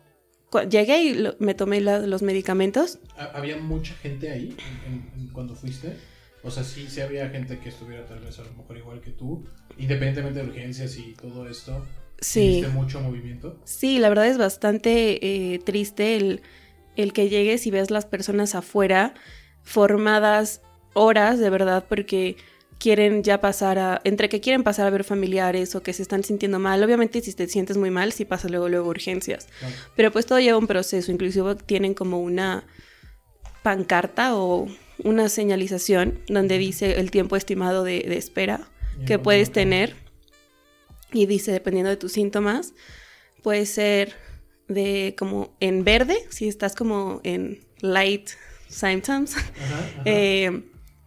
llegué 0.68 1.02
y 1.02 1.14
lo- 1.14 1.34
me 1.38 1.54
tomé 1.54 1.80
la- 1.80 1.98
los 2.00 2.22
medicamentos. 2.22 2.98
¿Ha- 3.18 3.36
¿Había 3.36 3.56
mucha 3.56 3.94
gente 3.94 4.30
ahí 4.30 4.56
en- 4.86 4.92
en- 4.92 5.20
en 5.20 5.28
cuando 5.28 5.54
fuiste? 5.54 5.96
O 6.42 6.50
sea, 6.50 6.62
sí, 6.62 6.86
sí 6.88 7.00
había 7.00 7.28
gente 7.30 7.58
que 7.58 7.68
estuviera 7.70 8.06
tal 8.06 8.20
vez 8.20 8.38
a 8.38 8.42
lo 8.44 8.52
mejor 8.52 8.76
igual 8.78 9.00
que 9.00 9.10
tú, 9.10 9.44
independientemente 9.78 10.40
de 10.40 10.46
urgencias 10.46 10.96
y 10.96 11.14
todo 11.14 11.48
esto. 11.48 11.84
Sí. 12.20 12.60
¿Viste 12.62 12.68
mucho 12.68 13.00
movimiento? 13.00 13.60
Sí, 13.64 13.98
la 13.98 14.08
verdad 14.08 14.26
es 14.28 14.38
bastante 14.38 15.54
eh, 15.54 15.58
triste 15.58 16.16
el, 16.16 16.40
el 16.96 17.12
que 17.12 17.28
llegues 17.28 17.66
y 17.66 17.70
ves 17.70 17.90
las 17.90 18.06
personas 18.06 18.54
afuera 18.54 19.12
formadas 19.62 20.62
horas, 20.94 21.38
de 21.38 21.50
verdad, 21.50 21.84
porque 21.88 22.36
quieren 22.78 23.22
ya 23.22 23.40
pasar 23.40 23.78
a, 23.78 24.00
entre 24.04 24.28
que 24.28 24.40
quieren 24.40 24.62
pasar 24.62 24.86
a 24.86 24.90
ver 24.90 25.02
familiares 25.04 25.74
o 25.74 25.82
que 25.82 25.92
se 25.92 26.02
están 26.02 26.22
sintiendo 26.24 26.58
mal, 26.58 26.82
obviamente 26.84 27.20
si 27.22 27.32
te 27.32 27.48
sientes 27.48 27.76
muy 27.76 27.90
mal, 27.90 28.12
sí 28.12 28.24
pasa 28.24 28.48
luego, 28.48 28.68
luego 28.68 28.88
urgencias, 28.90 29.48
Claro. 29.60 29.74
pero 29.96 30.12
pues 30.12 30.26
todo 30.26 30.38
lleva 30.40 30.58
un 30.58 30.66
proceso, 30.66 31.10
inclusive 31.10 31.54
tienen 31.66 31.94
como 31.94 32.20
una 32.20 32.64
pancarta 33.62 34.36
o 34.36 34.68
una 35.04 35.28
señalización 35.28 36.20
donde 36.28 36.58
dice 36.58 36.98
el 37.00 37.10
tiempo 37.10 37.36
estimado 37.36 37.84
de, 37.84 38.00
de 38.00 38.16
espera 38.16 38.60
que 39.06 39.18
puedes 39.18 39.52
tener 39.52 39.94
y 41.12 41.26
dice 41.26 41.52
dependiendo 41.52 41.90
de 41.90 41.96
tus 41.98 42.12
síntomas 42.12 42.72
puede 43.42 43.66
ser 43.66 44.14
de 44.68 45.14
como 45.18 45.54
en 45.60 45.84
verde 45.84 46.16
si 46.30 46.48
estás 46.48 46.74
como 46.74 47.20
en 47.24 47.60
light 47.80 48.30
symptoms 48.68 49.36
Ajá, 49.36 49.44
ajá. 49.58 50.02
eh, 50.06 50.62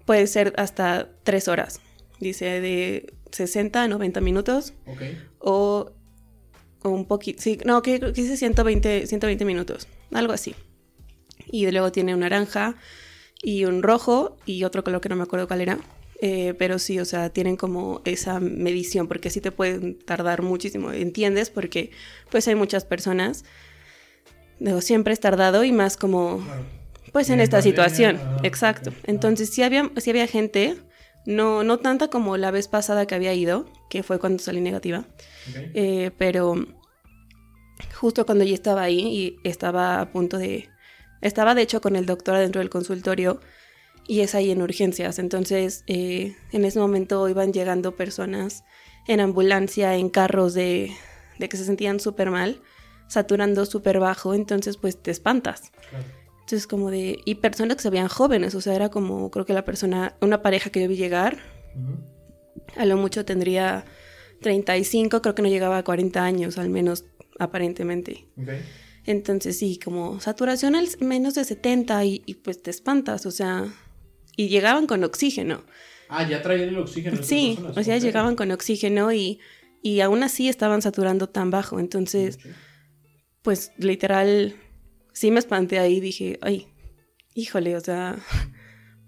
puede 0.09 0.25
ser 0.25 0.55
hasta 0.57 1.07
tres 1.21 1.47
horas 1.47 1.81
dice 2.19 2.61
de 2.61 3.13
60 3.31 3.83
a 3.83 3.87
90 3.87 4.21
minutos 4.21 4.73
ok. 4.87 5.01
o, 5.37 5.91
o 6.81 6.89
un 6.89 7.05
poquito 7.05 7.39
sí 7.39 7.59
no 7.63 7.83
que 7.83 7.99
creo 7.99 8.11
que 8.11 8.23
dice 8.23 8.35
120 8.35 9.05
120 9.05 9.45
minutos 9.45 9.87
algo 10.11 10.33
así 10.33 10.55
y 11.51 11.69
luego 11.69 11.91
tiene 11.91 12.15
un 12.15 12.21
naranja 12.21 12.75
y 13.39 13.65
un 13.65 13.83
rojo 13.83 14.37
y 14.47 14.63
otro 14.63 14.83
color 14.83 14.99
que 14.99 15.09
no 15.09 15.15
me 15.15 15.23
acuerdo 15.23 15.47
cuál 15.47 15.61
era. 15.61 15.79
Eh, 16.21 16.53
pero 16.59 16.79
sí, 16.79 16.99
o 16.99 17.05
sea, 17.05 17.29
tienen 17.29 17.55
como 17.55 18.01
esa 18.03 18.39
medición, 18.41 19.07
porque 19.07 19.29
sí 19.29 19.39
te 19.39 19.51
pueden 19.51 19.97
tardar 19.97 20.41
muchísimo, 20.41 20.91
¿entiendes? 20.91 21.49
Porque 21.49 21.91
pues 22.29 22.47
hay 22.49 22.55
muchas 22.55 22.83
personas, 22.83 23.45
digo, 24.59 24.81
siempre 24.81 25.13
es 25.13 25.19
tardado 25.19 25.63
y 25.63 25.71
más 25.71 25.95
como. 25.95 26.43
Pues 27.11 27.29
en 27.29 27.39
esta 27.39 27.61
situación, 27.61 28.19
exacto. 28.43 28.91
Entonces 29.05 29.49
sí 29.49 29.63
había, 29.63 29.89
sí 29.97 30.09
había 30.09 30.27
gente, 30.27 30.77
no, 31.25 31.63
no 31.63 31.79
tanta 31.79 32.09
como 32.09 32.37
la 32.37 32.51
vez 32.51 32.67
pasada 32.67 33.05
que 33.05 33.15
había 33.15 33.33
ido, 33.33 33.65
que 33.89 34.03
fue 34.03 34.19
cuando 34.19 34.41
salí 34.43 34.61
negativa, 34.61 35.05
eh, 35.73 36.11
pero 36.17 36.65
justo 37.95 38.25
cuando 38.25 38.43
yo 38.43 38.53
estaba 38.53 38.83
ahí 38.83 38.99
y 38.99 39.39
estaba 39.47 40.01
a 40.01 40.11
punto 40.11 40.37
de... 40.37 40.69
Estaba 41.21 41.53
de 41.53 41.63
hecho 41.63 41.81
con 41.81 41.97
el 41.97 42.05
doctor 42.05 42.35
adentro 42.35 42.59
del 42.59 42.69
consultorio 42.69 43.41
y 44.07 44.21
es 44.21 44.35
ahí 44.35 44.51
en 44.51 44.61
urgencias. 44.61 45.19
Entonces 45.19 45.83
eh, 45.87 46.35
en 46.53 46.63
ese 46.63 46.79
momento 46.79 47.27
iban 47.27 47.51
llegando 47.51 47.95
personas 47.95 48.63
en 49.05 49.19
ambulancia, 49.19 49.95
en 49.95 50.09
carros 50.09 50.53
de, 50.53 50.95
de 51.37 51.49
que 51.49 51.57
se 51.57 51.65
sentían 51.65 51.99
súper 51.99 52.31
mal, 52.31 52.61
saturando 53.09 53.65
súper 53.65 53.99
bajo. 53.99 54.33
Entonces 54.33 54.77
pues 54.77 55.01
te 55.01 55.11
espantas. 55.11 55.71
Claro. 55.89 56.18
Entonces 56.49 56.65
como 56.65 56.89
de... 56.89 57.19
Y 57.25 57.35
personas 57.35 57.77
que 57.77 57.83
se 57.83 57.91
veían 57.91 58.07
jóvenes, 58.07 58.55
o 58.55 58.61
sea, 58.61 58.73
era 58.73 58.89
como 58.89 59.29
creo 59.29 59.45
que 59.45 59.53
la 59.53 59.65
persona, 59.65 60.17
una 60.19 60.41
pareja 60.41 60.71
que 60.71 60.81
yo 60.81 60.87
vi 60.87 60.95
llegar, 60.95 61.37
a 62.75 62.85
lo 62.85 62.97
mucho 62.97 63.23
tendría 63.23 63.85
35, 64.41 65.21
creo 65.21 65.35
que 65.35 65.43
no 65.43 65.47
llegaba 65.47 65.77
a 65.77 65.83
40 65.83 66.23
años, 66.23 66.57
al 66.57 66.71
menos 66.71 67.05
aparentemente. 67.37 68.25
Entonces 69.05 69.59
sí, 69.59 69.77
como 69.77 70.19
saturación 70.21 70.75
al 70.75 70.87
menos 71.01 71.35
de 71.35 71.45
70 71.45 72.03
y, 72.05 72.23
y, 72.25 72.33
pues 72.33 72.63
te 72.63 72.71
espantas, 72.71 73.27
o 73.27 73.31
sea, 73.31 73.71
y 74.35 74.47
llegaban 74.47 74.87
con 74.87 75.03
oxígeno. 75.03 75.61
Ah, 76.09 76.27
ya 76.27 76.41
traían 76.41 76.69
el 76.69 76.79
oxígeno. 76.79 77.21
Sí, 77.21 77.57
personas, 77.57 77.77
o 77.77 77.83
sea, 77.83 77.99
llegaban 77.99 78.35
con 78.35 78.49
oxígeno 78.49 79.13
y, 79.13 79.39
y 79.83 79.99
aún 79.99 80.23
así 80.23 80.49
estaban 80.49 80.81
saturando 80.81 81.29
tan 81.29 81.51
bajo. 81.51 81.79
Entonces, 81.79 82.39
pues 83.43 83.71
literal, 83.77 84.55
sí 85.19 85.31
me 85.31 85.39
espanté 85.39 85.79
ahí, 85.79 85.99
dije, 85.99 86.39
ay, 86.41 86.67
híjole, 87.35 87.75
o 87.75 87.81
sea, 87.81 88.17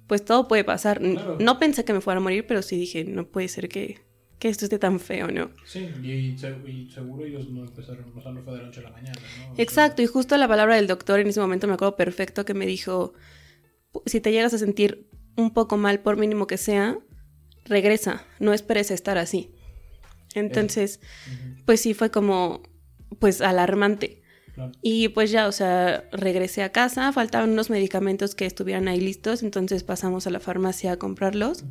pues 0.08 0.24
todo 0.26 0.48
puede 0.48 0.64
pasar. 0.64 1.00
Claro. 1.00 1.38
No 1.40 1.58
pensé 1.60 1.86
que 1.86 1.94
me 1.94 2.02
fuera 2.02 2.20
a 2.20 2.24
morir, 2.24 2.46
pero 2.48 2.62
sí 2.62 2.78
dije, 2.78 3.04
no 3.06 3.28
puede 3.28 3.48
ser 3.48 3.70
que, 3.70 4.02
que 4.40 4.50
esto 4.50 4.66
esté 4.66 4.78
tan 4.80 5.00
feo, 5.00 5.28
¿no? 5.28 5.52
Sí, 5.66 5.80
y, 5.80 6.38
se- 6.38 6.56
y 6.68 6.90
seguro 6.90 7.24
ellos 7.26 7.48
no 7.50 7.64
empezaron, 7.64 8.12
o 8.16 8.22
sea, 8.22 8.32
no 8.32 8.42
fue 8.44 8.54
de 8.54 8.60
la 8.60 8.66
noche 8.66 8.82
a 8.82 8.84
la 8.84 8.92
mañana, 8.92 9.20
¿no? 9.22 9.28
O 9.28 9.56
sea, 9.56 9.64
Exacto, 9.64 10.02
y 10.02 10.08
justo 10.08 10.36
la 10.38 10.48
palabra 10.48 10.76
del 10.76 10.88
doctor 10.88 11.20
en 11.20 11.28
ese 11.28 11.40
momento 11.40 11.68
me 11.68 11.74
acuerdo 11.76 11.96
perfecto 11.96 12.44
que 12.46 12.54
me 12.54 12.66
dijo, 12.66 13.14
si 14.06 14.20
te 14.22 14.32
llegas 14.32 14.54
a 14.54 14.58
sentir 14.58 15.10
un 15.38 15.54
poco 15.54 15.78
mal, 15.78 16.02
por 16.02 16.18
mínimo 16.18 16.46
que 16.48 16.58
sea, 16.58 17.00
regresa, 17.66 18.26
no 18.40 18.54
esperes 18.54 18.92
a 18.92 18.96
estar 18.96 19.18
así. 19.18 19.52
Entonces, 20.34 21.00
pues 21.66 21.82
sí 21.82 21.94
fue 21.94 22.12
como, 22.12 22.64
pues 23.20 23.42
alarmante. 23.42 24.21
Y 24.82 25.10
pues 25.10 25.32
ya, 25.32 25.48
o 25.48 25.52
sea, 25.52 26.04
regresé 26.12 26.64
a 26.64 26.72
casa, 26.72 27.12
faltaban 27.12 27.52
unos 27.52 27.70
medicamentos 27.70 28.36
que 28.36 28.46
estuvieran 28.46 28.88
ahí 28.88 29.00
listos, 29.00 29.44
entonces 29.44 29.84
pasamos 29.84 30.28
a 30.28 30.30
la 30.30 30.40
farmacia 30.40 30.94
a 30.94 30.98
comprarlos. 30.98 31.64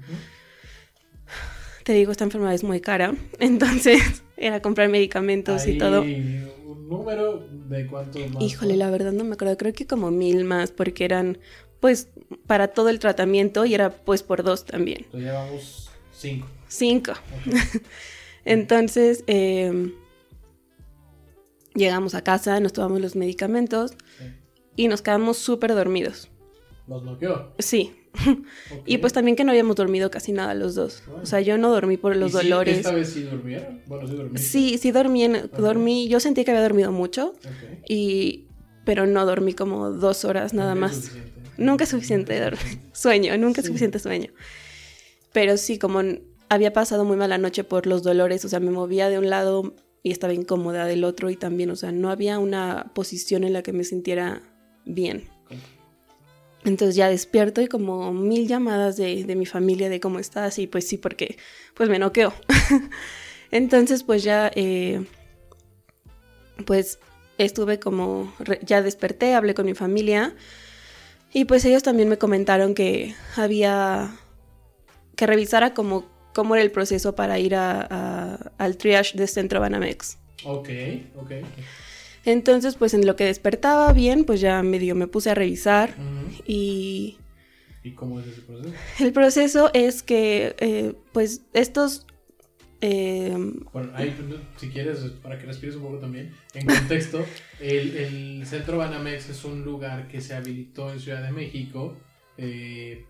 Te 1.85 1.93
digo, 1.93 2.13
esta 2.13 2.25
enfermedad 2.25 2.55
es 2.55 2.65
muy 2.65 2.81
cara, 2.81 3.15
entonces 3.39 4.23
era 4.37 4.61
comprar 4.61 4.89
medicamentos 4.89 5.67
y 5.67 5.79
todo. 5.79 6.03
¿Un 6.03 6.89
número 6.89 7.47
de 7.69 7.87
cuánto 7.87 8.19
más? 8.19 8.41
Híjole, 8.41 8.77
la 8.77 8.91
verdad 8.91 9.13
no 9.13 9.25
me 9.25 9.35
acuerdo, 9.35 9.57
creo 9.57 9.73
que 9.73 9.87
como 9.87 10.11
mil 10.11 10.45
más, 10.45 10.71
porque 10.71 11.05
eran 11.05 11.39
pues 11.81 12.09
para 12.47 12.69
todo 12.69 12.91
el 12.91 12.99
tratamiento 12.99 13.65
y 13.65 13.75
era 13.75 13.91
pues 13.91 14.23
por 14.23 14.43
dos 14.43 14.67
también. 14.67 15.03
Entonces 15.05 15.31
llevamos 15.31 15.91
cinco. 16.13 16.47
Cinco. 16.69 17.13
Entonces, 18.45 19.25
em, 19.27 19.93
llegamos 21.75 22.15
a 22.15 22.23
casa, 22.23 22.59
nos 22.61 22.73
tomamos 22.73 23.01
los 23.01 23.17
medicamentos 23.17 23.93
y 24.77 24.89
nos 24.89 25.03
quedamos 25.03 25.39
súper 25.39 25.75
dormidos. 25.75 26.31
¿Los 26.87 27.03
noqueó? 27.03 27.55
Sí. 27.59 27.97
Y 28.87 28.99
pues 28.99 29.13
también 29.13 29.37
que 29.37 29.45
no 29.45 29.53
habíamos 29.53 29.77
dormido 29.77 30.11
casi 30.11 30.33
nada 30.33 30.55
los 30.55 30.75
dos. 30.75 31.05
O 31.23 31.27
sea, 31.27 31.41
yo 31.41 31.59
no 31.59 31.71
dormí 31.71 31.97
por 31.97 32.17
los 32.17 32.33
dolores. 32.33 32.79
¿Esta 32.79 32.93
vez 32.93 33.11
sí? 33.11 33.29
Bueno, 33.87 34.09
sí 34.09 34.17
dormí. 34.17 34.39
Sí, 34.39 34.79
sí 34.79 34.91
dormí, 34.91 35.29
dormí. 35.57 36.09
Yo 36.09 36.19
sentí 36.19 36.45
que 36.45 36.51
había 36.51 36.63
dormido 36.63 36.91
mucho. 36.91 37.35
Y 37.89 38.49
pero 38.85 39.07
no 39.07 39.25
dormí 39.27 39.53
como 39.53 39.91
dos 39.91 40.25
horas 40.25 40.55
nada 40.55 40.75
más. 40.75 41.13
Nunca 41.57 41.85
es 41.85 41.91
suficiente 41.91 42.41
sueño, 42.93 43.37
nunca 43.39 43.61
es 43.61 43.67
suficiente 43.67 43.99
sueño. 43.99 44.33
Pero 45.33 45.57
sí, 45.57 45.79
como 45.79 46.01
había 46.49 46.73
pasado 46.73 47.05
muy 47.05 47.17
mala 47.17 47.39
noche 47.39 47.63
por 47.63 47.87
los 47.87 48.03
dolores, 48.03 48.45
o 48.45 48.49
sea, 48.49 48.59
me 48.59 48.71
movía 48.71 49.09
de 49.09 49.19
un 49.19 49.31
lado 49.31 49.75
y 50.03 50.11
estaba 50.13 50.33
incómoda 50.33 50.87
del 50.87 51.05
otro 51.05 51.31
y 51.31 51.37
también, 51.37 51.71
o 51.71 51.77
sea, 51.77 51.93
no 51.93 52.11
había 52.11 52.39
una 52.39 52.91
posición 52.95 53.45
en 53.45 53.53
la 53.53 53.63
que 53.63 53.73
me 53.73 53.85
sintiera 53.85 54.43
bien. 54.85 55.29
Entonces 56.65 56.95
ya 56.95 57.09
despierto 57.09 57.63
y 57.63 57.69
como 57.69 58.13
mil 58.13 58.47
llamadas 58.47 58.97
de, 58.97 59.25
mi 59.37 59.47
familia 59.47 59.89
de 59.89 60.01
cómo 60.01 60.19
estás 60.19 60.59
y 60.59 60.67
pues 60.67 60.87
sí, 60.87 60.99
porque 60.99 61.39
pues 61.75 61.89
me 61.89 61.99
noqueo. 61.99 62.35
Entonces 63.51 64.03
pues 64.03 64.23
ya, 64.23 64.51
eh, 64.55 65.05
pues 66.67 66.99
estuve 67.39 67.79
como, 67.79 68.33
ya 68.63 68.83
desperté, 68.83 69.35
hablé 69.35 69.55
con 69.55 69.65
mi 69.65 69.75
familia 69.75 70.35
y 71.33 71.47
pues 71.47 71.65
ellos 71.65 71.83
también 71.83 72.09
me 72.09 72.19
comentaron 72.19 72.75
que 72.75 73.15
había 73.37 74.17
que 75.17 75.27
revisara 75.27 75.75
como 75.75 76.07
cómo 76.35 76.55
era 76.55 76.63
el 76.63 76.71
proceso 76.71 77.15
para 77.15 77.39
ir 77.39 77.55
a, 77.55 78.35
al 78.59 78.77
triage 78.77 79.17
de 79.17 79.27
Centro 79.27 79.61
Banamex. 79.61 80.19
Ok, 80.45 80.69
ok. 81.17 81.33
Entonces, 82.25 82.75
pues 82.75 82.95
en 82.95 83.07
lo 83.07 83.17
que 83.17 83.25
despertaba 83.25 83.93
bien, 83.93 84.25
pues 84.25 84.41
ya 84.41 84.63
medio 84.63 84.95
me 84.95 85.07
puse 85.07 85.31
a 85.31 85.35
revisar 85.35 85.95
y... 86.47 87.19
¿Y 87.83 87.93
cómo 87.93 88.21
es 88.21 88.27
ese 88.27 88.43
proceso? 88.43 88.75
El 88.99 89.13
proceso 89.13 89.71
es 89.73 90.03
que, 90.03 90.55
eh, 90.59 90.95
pues, 91.13 91.43
estos... 91.55 92.07
Eh, 92.83 93.35
bueno, 93.73 93.91
ahí, 93.95 94.15
si 94.57 94.69
quieres, 94.71 95.01
para 95.23 95.39
que 95.39 95.47
respires 95.47 95.77
un 95.77 95.83
poco 95.83 95.99
también, 95.99 96.33
en 96.55 96.67
contexto, 96.67 97.25
el, 97.61 97.97
el, 97.97 98.47
Centro 98.47 98.79
Banamex 98.79 99.29
es 99.29 99.45
un 99.45 99.65
lugar 99.65 100.09
que 100.09 100.23
se 100.23 100.35
habilitó 100.35 100.91
en 100.91 100.99
Ciudad 100.99 101.23
de 101.23 101.31
México, 101.31 101.97
eh, 102.39 103.05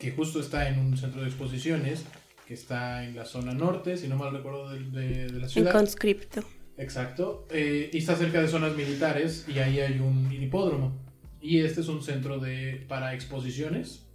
que 0.00 0.10
justo 0.10 0.40
está 0.40 0.68
en 0.68 0.80
un 0.80 0.96
centro 0.96 1.22
de 1.22 1.28
exposiciones, 1.28 2.04
que 2.52 2.60
está 2.60 3.02
en 3.02 3.16
la 3.16 3.24
zona 3.24 3.54
norte, 3.54 3.96
si 3.96 4.08
no 4.08 4.16
mal 4.16 4.30
recuerdo, 4.30 4.68
de, 4.68 4.80
de, 5.26 5.40
la 5.40 5.48
ciudad. 5.48 5.70
En 5.70 5.78
conscripto. 5.78 6.44
Exacto. 6.76 7.48
Eh, 7.50 7.88
y 7.90 7.96
está 7.96 8.14
cerca 8.14 8.42
de 8.42 8.48
zonas 8.48 8.76
militares 8.76 9.46
y 9.48 9.58
ahí 9.58 9.80
hay 9.80 9.98
un 10.00 10.30
hipódromo. 10.30 11.00
Y 11.40 11.60
este 11.60 11.80
es 11.80 11.88
un 11.88 12.02
centro 12.02 12.38
de, 12.38 12.84
para 12.88 13.14
exposiciones, 13.14 14.06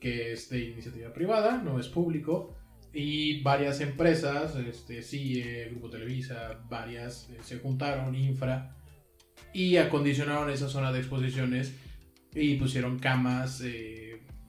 que 0.00 0.32
es 0.32 0.50
de 0.50 0.64
iniciativa 0.64 1.12
privada, 1.12 1.62
no 1.62 1.78
es 1.78 1.86
público. 1.86 2.56
Y 2.92 3.40
varias 3.42 3.80
empresas, 3.80 4.56
este, 4.56 5.00
CIE, 5.02 5.68
Grupo 5.70 5.88
Televisa, 5.88 6.58
varias, 6.68 7.30
eh, 7.30 7.38
se 7.42 7.58
juntaron, 7.60 8.16
Infra, 8.16 8.76
y 9.54 9.76
acondicionaron 9.76 10.50
esa 10.50 10.68
zona 10.68 10.90
de 10.90 10.98
exposiciones 10.98 11.72
y 12.34 12.56
pusieron 12.56 12.98
camas 12.98 13.60
eh, 13.64 14.05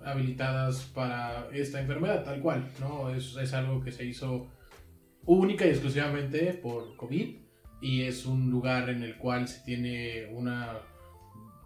habilitadas 0.08 0.84
para 0.93 1.50
esta 1.54 1.80
enfermedad, 1.82 2.24
tal 2.24 2.41
cual, 2.41 2.67
¿no? 2.80 3.10
Es, 3.10 3.36
es 3.38 3.54
algo 3.54 3.84
que 3.84 3.91
se 3.91 4.06
hizo 4.06 4.48
única 5.26 5.65
y 5.65 5.70
exclusivamente 5.70 6.54
por 6.54 6.96
COVID 6.96 7.36
y 7.82 8.02
es 8.04 8.26
un 8.26 8.50
lugar 8.50 8.89
en 8.89 9.04
el 9.04 9.17
cual 9.17 9.48
se 9.48 9.63
tiene 9.63 10.28
una, 10.32 10.80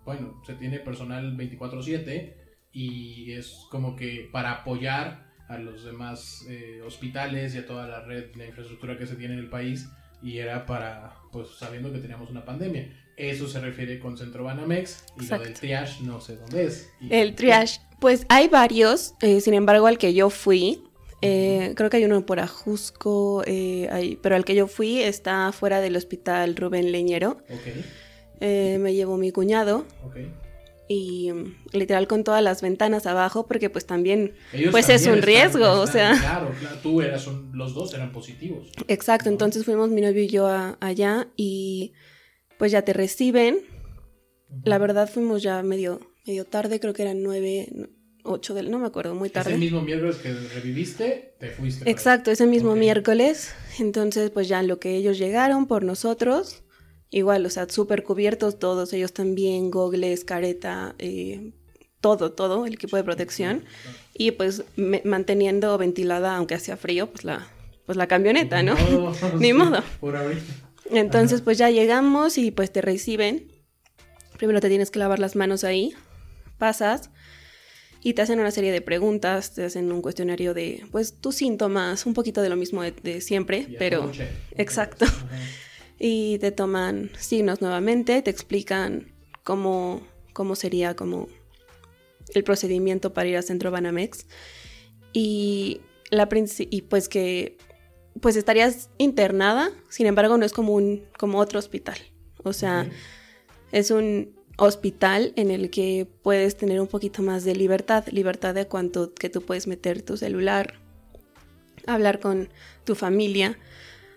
bueno, 0.04 0.42
se 0.46 0.56
tiene 0.56 0.80
personal 0.80 1.38
24/7 1.38 2.34
y 2.74 3.32
es 3.34 3.66
como 3.70 3.96
que 3.96 4.30
para 4.32 4.52
apoyar 4.52 5.32
a 5.48 5.58
los 5.58 5.84
demás 5.84 6.46
eh, 6.50 6.82
hospitales 6.86 7.56
y 7.56 7.60
a 7.60 7.66
toda 7.66 7.88
la 7.88 8.02
red, 8.02 8.36
la 8.36 8.46
infraestructura 8.46 8.98
que 8.98 9.06
se 9.06 9.16
tiene 9.16 9.34
en 9.34 9.42
el 9.42 9.50
país 9.50 9.90
y 10.24 10.38
era 10.38 10.66
para, 10.66 11.16
pues 11.32 11.50
sabiendo 11.58 11.92
que 11.92 12.00
teníamos 12.00 12.30
una 12.30 12.46
pandemia. 12.46 12.90
Eso 13.18 13.48
se 13.48 13.60
refiere 13.60 14.00
con 14.00 14.18
Centro 14.18 14.44
Banamex 14.46 15.06
y 15.20 15.26
lo 15.28 15.40
del 15.40 15.54
triage 15.54 16.04
no 16.04 16.22
sé 16.22 16.38
dónde 16.38 16.66
es. 16.66 16.92
el 17.10 17.36
triage, 17.36 17.82
pues 18.02 18.26
hay 18.28 18.50
varios, 18.50 19.14
eh, 19.22 19.40
sin 19.40 19.54
embargo 19.54 19.88
al 19.88 19.98
que 19.98 20.14
yo 20.14 20.30
fui, 20.30 20.84
eh, 21.22 21.74
creo 21.76 21.90
que 21.90 21.98
hay 21.98 22.06
uno 22.06 22.26
por 22.26 22.40
Ajusco, 22.40 23.44
eh, 23.46 24.18
pero 24.22 24.36
al 24.36 24.44
que 24.44 24.56
yo 24.56 24.68
fui 24.68 25.02
está 25.02 25.52
fuera 25.52 25.80
del 25.80 25.96
hospital 25.96 26.56
Rubén 26.56 26.92
Leñero. 26.92 27.38
Eh, 28.40 28.78
me 28.80 28.94
llevó 28.96 29.18
mi 29.18 29.32
cuñado. 29.32 29.86
Y 30.88 31.32
mm, 31.32 31.56
literal 31.72 32.08
con 32.08 32.24
todas 32.26 32.44
las 32.44 32.62
ventanas 32.62 33.06
abajo, 33.06 33.46
porque 33.48 33.70
pues 33.70 33.86
también, 33.86 34.34
pues 34.72 34.90
es 34.90 35.06
un 35.06 35.22
riesgo, 35.22 35.80
o 35.80 35.88
sea. 35.88 36.18
Claro, 36.20 36.52
claro, 36.60 36.78
tú 36.82 37.02
eras, 37.02 37.26
los 37.54 37.74
dos 37.74 37.94
eran 37.94 38.12
positivos. 38.12 38.68
Exacto, 38.88 39.30
entonces 39.30 39.64
fuimos 39.64 39.90
mi 39.90 40.02
novio 40.02 40.24
y 40.24 40.28
yo 40.28 40.50
allá 40.82 41.28
y 41.38 41.94
pues 42.58 42.72
ya 42.72 42.82
te 42.82 42.94
reciben. 42.94 43.60
La 44.66 44.80
verdad 44.80 45.10
fuimos 45.10 45.42
ya 45.42 45.64
medio, 45.64 46.11
medio 46.26 46.46
tarde, 46.46 46.80
creo 46.80 46.94
que 46.94 47.04
eran 47.04 47.24
nueve, 47.24 47.68
8 48.24 48.54
del, 48.54 48.72
no 48.72 48.80
me 48.80 48.88
acuerdo, 48.88 49.16
muy 49.16 49.30
tarde. 49.30 49.52
Ese 49.52 49.60
mismo 49.60 49.82
miércoles 49.82 50.18
que 50.18 50.34
reviviste, 50.34 51.36
te 51.40 51.50
fuiste. 51.50 51.90
Exacto, 51.90 52.32
ese 52.32 52.46
mismo 52.48 52.76
miércoles. 52.76 53.54
Entonces, 53.80 54.30
pues 54.30 54.48
ya 54.48 54.62
lo 54.64 54.80
que 54.80 54.96
ellos 54.96 55.18
llegaron 55.18 55.68
por 55.68 55.84
nosotros, 55.84 56.64
igual, 57.10 57.46
o 57.46 57.50
sea, 57.50 57.68
súper 57.70 58.04
cubiertos 58.04 58.60
todos, 58.60 58.94
ellos 58.94 59.14
también, 59.14 59.72
gogles, 59.72 60.24
careta, 60.24 60.96
eh, 61.00 61.52
todo, 62.00 62.32
todo, 62.32 62.66
el 62.66 62.74
equipo 62.74 62.98
de 62.98 63.04
protección. 63.04 63.64
Y 64.14 64.32
pues 64.32 64.64
manteniendo 65.04 65.78
ventilada, 65.78 66.36
aunque 66.36 66.56
hacía 66.56 66.78
frío, 66.78 67.08
pues 67.08 67.24
la, 67.24 67.48
pues 67.86 67.98
la 67.98 68.08
camioneta, 68.08 68.62
¿no? 68.64 68.76
Ni 69.40 69.54
modo. 69.54 69.84
Por 70.00 70.16
ahorita. 70.16 70.42
Entonces, 70.90 71.42
pues 71.42 71.58
ya 71.58 71.70
llegamos 71.70 72.38
y 72.38 72.52
pues 72.52 72.72
te 72.72 72.82
reciben. 72.82 73.48
Primero 74.38 74.60
te 74.60 74.70
tienes 74.70 74.92
que 74.92 75.00
lavar 75.00 75.20
las 75.20 75.36
manos 75.36 75.64
ahí, 75.64 75.94
pasas 76.62 77.10
y 78.04 78.14
te 78.14 78.22
hacen 78.22 78.40
una 78.40 78.52
serie 78.52 78.72
de 78.72 78.82
preguntas, 78.82 79.56
te 79.56 79.64
hacen 79.64 79.92
un 79.92 80.04
cuestionario 80.04 80.54
de, 80.54 80.86
pues, 80.92 81.16
tus 81.20 81.36
síntomas, 81.36 82.06
un 82.06 82.14
poquito 82.14 82.44
de 82.44 82.50
lo 82.50 82.56
mismo 82.56 82.84
de, 82.84 83.22
siempre, 83.22 83.68
pero... 83.80 84.12
Exacto. 84.56 85.06
Y 86.04 86.40
te 86.40 86.52
toman 86.52 87.12
signos 87.20 87.62
nuevamente, 87.62 88.24
te 88.24 88.32
explican 88.32 89.14
cómo, 89.44 90.02
cómo 90.34 90.56
sería 90.56 90.96
como 90.96 91.28
el 92.34 92.44
procedimiento 92.44 93.14
para 93.14 93.30
ir 93.30 93.38
a 93.38 93.44
Centro 93.44 93.70
Banamex. 93.70 94.26
Y, 95.14 95.82
la 96.10 96.28
y 96.58 96.82
pues 96.82 97.08
que 97.08 97.56
pues 98.20 98.36
estarías 98.36 98.90
internada, 98.98 99.70
sin 99.90 100.08
embargo 100.08 100.40
no 100.40 100.46
es 100.46 100.54
como 100.54 100.74
un 100.74 101.04
como 101.20 101.38
otro 101.38 101.60
hospital. 101.60 102.00
O 102.44 102.52
sea, 102.52 102.90
es 103.72 103.92
un 103.92 104.41
hospital 104.62 105.34
en 105.38 105.50
el 105.50 105.72
que 105.72 106.08
puedes 106.22 106.56
tener 106.56 106.80
un 106.80 106.86
poquito 106.86 107.24
más 107.24 107.44
de 107.44 107.56
libertad, 107.56 108.06
libertad 108.12 108.54
de 108.54 108.68
cuanto 108.68 109.12
que 109.16 109.28
tú 109.28 109.42
puedes 109.42 109.66
meter 109.66 110.04
tu 110.04 110.18
celular, 110.18 110.76
hablar 111.88 112.20
con 112.20 112.48
tu 112.84 112.94
familia, 112.94 113.58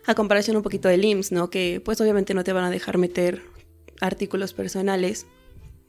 a 0.05 0.15
comparación 0.15 0.59
un 0.59 0.63
poquito 0.63 0.89
del 0.89 1.03
IMSS, 1.03 1.33
¿no? 1.33 1.49
Que 1.49 1.81
pues 1.83 1.99
obviamente 2.03 2.35
no 2.35 2.45
te 2.45 2.53
van 2.53 2.65
a 2.65 2.71
dejar 2.71 2.99
meter 2.99 3.41
artículos 4.03 4.53
personales 4.53 5.27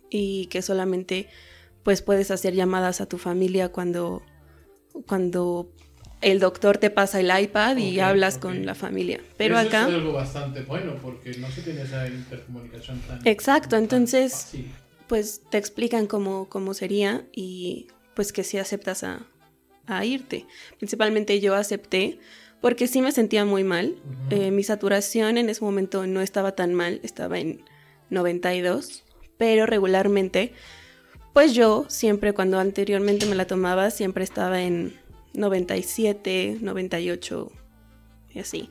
y 0.10 0.46
que 0.46 0.62
solamente 0.62 1.28
pues 1.84 2.02
puedes 2.02 2.32
hacer 2.32 2.54
llamadas 2.54 3.02
a 3.02 3.08
tu 3.08 3.18
familia 3.18 3.74
cuando 3.74 4.24
cuando 5.06 5.70
el 6.22 6.40
doctor 6.40 6.78
te 6.78 6.90
pasa 6.90 7.20
el 7.20 7.32
iPad 7.44 7.78
y 7.78 8.00
hablas 8.00 8.38
con 8.38 8.66
la 8.66 8.76
familia. 8.76 9.22
Pero 9.38 9.60
Eso 9.60 9.68
acá... 9.68 9.88
Es 9.88 9.94
algo 9.94 10.14
bastante 10.14 10.62
bueno 10.62 10.96
porque 11.02 11.36
no 11.38 11.50
se 11.52 11.62
tiene 11.62 11.84
esa 11.84 12.08
intercomunicación 12.08 13.00
tan... 13.02 13.26
Exacto, 13.28 13.76
entonces 13.76 14.52
pues 15.08 15.42
te 15.50 15.58
explican 15.58 16.08
cómo, 16.08 16.50
cómo 16.50 16.74
sería 16.74 17.26
y 17.32 17.88
pues 18.16 18.34
que 18.34 18.44
si 18.44 18.58
aceptas 18.58 19.04
a, 19.04 19.26
a 19.88 20.06
irte. 20.06 20.46
Principalmente 20.78 21.40
yo 21.40 21.54
acepté 21.56 22.20
porque 22.62 22.88
sí 22.88 23.02
me 23.02 23.12
sentía 23.12 23.46
muy 23.46 23.64
mal. 23.64 23.96
Eh, 24.32 24.50
mi 24.52 24.64
saturación 24.64 25.38
en 25.38 25.50
ese 25.50 25.64
momento 25.64 26.08
no 26.08 26.22
estaba 26.22 26.54
tan 26.54 26.74
mal, 26.74 27.00
estaba 27.04 27.38
en 27.38 27.64
92, 28.10 29.04
pero 29.38 29.66
regularmente, 29.66 30.54
pues 31.34 31.54
yo 31.54 31.86
siempre 31.90 32.34
cuando 32.34 32.60
anteriormente 32.60 33.26
me 33.26 33.36
la 33.36 33.46
tomaba, 33.46 33.92
siempre 33.92 34.24
estaba 34.24 34.64
en 34.64 34.98
97, 35.36 36.60
98 36.62 37.52
y 38.34 38.40
así. 38.40 38.70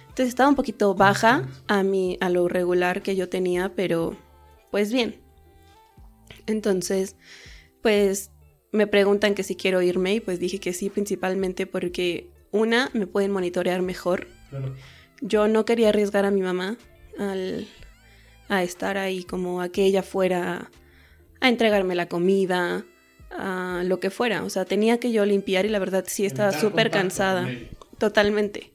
Entonces 0.00 0.28
estaba 0.28 0.48
un 0.48 0.54
poquito 0.54 0.94
baja 0.94 1.48
a, 1.68 1.82
mi, 1.82 2.18
a 2.20 2.28
lo 2.28 2.48
regular 2.48 3.02
que 3.02 3.16
yo 3.16 3.28
tenía, 3.28 3.74
pero 3.74 4.16
pues 4.70 4.92
bien. 4.92 5.20
Entonces, 6.46 7.16
pues 7.82 8.30
me 8.72 8.86
preguntan 8.86 9.34
que 9.34 9.42
si 9.42 9.56
quiero 9.56 9.82
irme 9.82 10.14
y 10.14 10.20
pues 10.20 10.38
dije 10.38 10.58
que 10.58 10.72
sí, 10.72 10.90
principalmente 10.90 11.66
porque 11.66 12.30
una, 12.50 12.90
me 12.92 13.06
pueden 13.06 13.30
monitorear 13.30 13.82
mejor. 13.82 14.26
Yo 15.20 15.48
no 15.48 15.64
quería 15.64 15.90
arriesgar 15.90 16.26
a 16.26 16.30
mi 16.30 16.42
mamá 16.42 16.76
al, 17.18 17.66
a 18.48 18.62
estar 18.62 18.98
ahí 18.98 19.24
como 19.24 19.60
a 19.60 19.70
que 19.70 19.84
ella 19.84 20.02
fuera 20.02 20.70
a 21.40 21.48
entregarme 21.48 21.94
la 21.94 22.06
comida, 22.06 22.84
a 23.36 23.82
lo 23.84 24.00
que 24.00 24.10
fuera. 24.10 24.44
O 24.44 24.50
sea, 24.50 24.64
tenía 24.64 24.98
que 24.98 25.12
yo 25.12 25.24
limpiar 25.24 25.66
y 25.66 25.68
la 25.68 25.78
verdad 25.78 26.04
sí 26.06 26.26
estaba 26.26 26.52
súper 26.52 26.90
cansada. 26.90 27.48
Totalmente. 27.98 28.72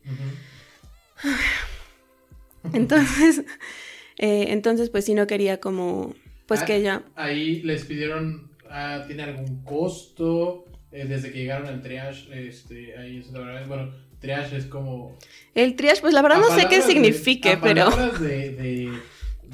Entonces, 2.74 3.44
eh, 4.18 4.48
entonces 4.50 4.90
pues 4.90 5.06
sí 5.06 5.14
no 5.14 5.26
quería 5.28 5.60
como, 5.60 6.16
pues 6.48 6.64
que 6.64 6.74
ah, 6.74 6.76
ella... 6.76 7.04
Ahí 7.16 7.62
les 7.62 7.86
pidieron, 7.86 8.52
ah, 8.70 9.04
¿tiene 9.08 9.24
algún 9.24 9.64
costo? 9.64 10.66
Eh, 10.92 11.06
desde 11.06 11.32
que 11.32 11.40
llegaron 11.40 11.68
al 11.68 11.82
triage, 11.82 12.48
este, 12.48 12.98
ahí 12.98 13.20
es 13.20 13.32
bueno, 13.68 13.94
triage 14.20 14.58
es 14.58 14.66
como... 14.66 15.18
El 15.54 15.76
triage, 15.76 16.02
pues 16.02 16.14
la 16.14 16.22
verdad 16.22 16.40
no 16.40 16.50
sé 16.56 16.68
qué 16.70 16.82
signifique, 16.82 17.58
pero... 17.62 17.90
De, 18.18 18.52
de, 18.52 18.92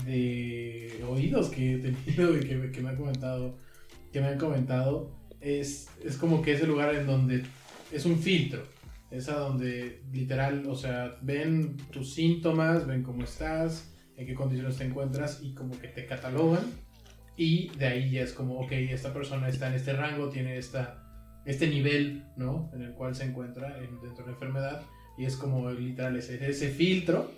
de, 0.05 1.03
oídos 1.07 1.49
que 1.49 1.73
he 1.73 1.77
tenido 1.77 2.37
y 2.37 2.39
que, 2.41 2.71
que, 2.71 2.81
me 2.81 2.89
han 2.89 2.95
comentado, 2.95 3.57
que 4.13 4.21
me 4.21 4.27
han 4.27 4.37
comentado, 4.37 5.11
es, 5.41 5.89
es 6.03 6.17
como 6.17 6.41
que 6.41 6.53
es 6.53 6.61
el 6.61 6.69
lugar 6.69 6.93
en 6.95 7.07
donde 7.07 7.43
es 7.91 8.05
un 8.05 8.19
filtro. 8.19 8.63
Es 9.11 9.27
a 9.27 9.37
donde 9.37 10.01
literal, 10.11 10.65
o 10.67 10.75
sea, 10.75 11.17
ven 11.21 11.77
tus 11.91 12.13
síntomas, 12.13 12.87
ven 12.87 13.03
cómo 13.03 13.23
estás, 13.23 13.93
en 14.15 14.25
qué 14.25 14.33
condiciones 14.33 14.77
te 14.77 14.85
encuentras 14.85 15.41
y 15.43 15.53
como 15.53 15.77
que 15.79 15.87
te 15.87 16.05
catalogan. 16.05 16.63
Y 17.35 17.69
de 17.77 17.87
ahí 17.87 18.11
ya 18.11 18.21
es 18.21 18.33
como, 18.33 18.59
ok, 18.59 18.71
esta 18.71 19.13
persona 19.13 19.49
está 19.49 19.67
en 19.67 19.73
este 19.73 19.93
rango, 19.93 20.29
tiene 20.29 20.57
esta, 20.57 21.41
este 21.45 21.67
nivel, 21.67 22.23
¿no? 22.37 22.69
En 22.73 22.83
el 22.83 22.93
cual 22.93 23.15
se 23.15 23.25
encuentra 23.25 23.77
dentro 23.79 24.23
de 24.23 24.25
la 24.25 24.31
enfermedad. 24.31 24.83
Y 25.17 25.25
es 25.25 25.35
como 25.35 25.69
literal 25.71 26.15
ese, 26.15 26.47
ese 26.47 26.69
filtro 26.69 27.31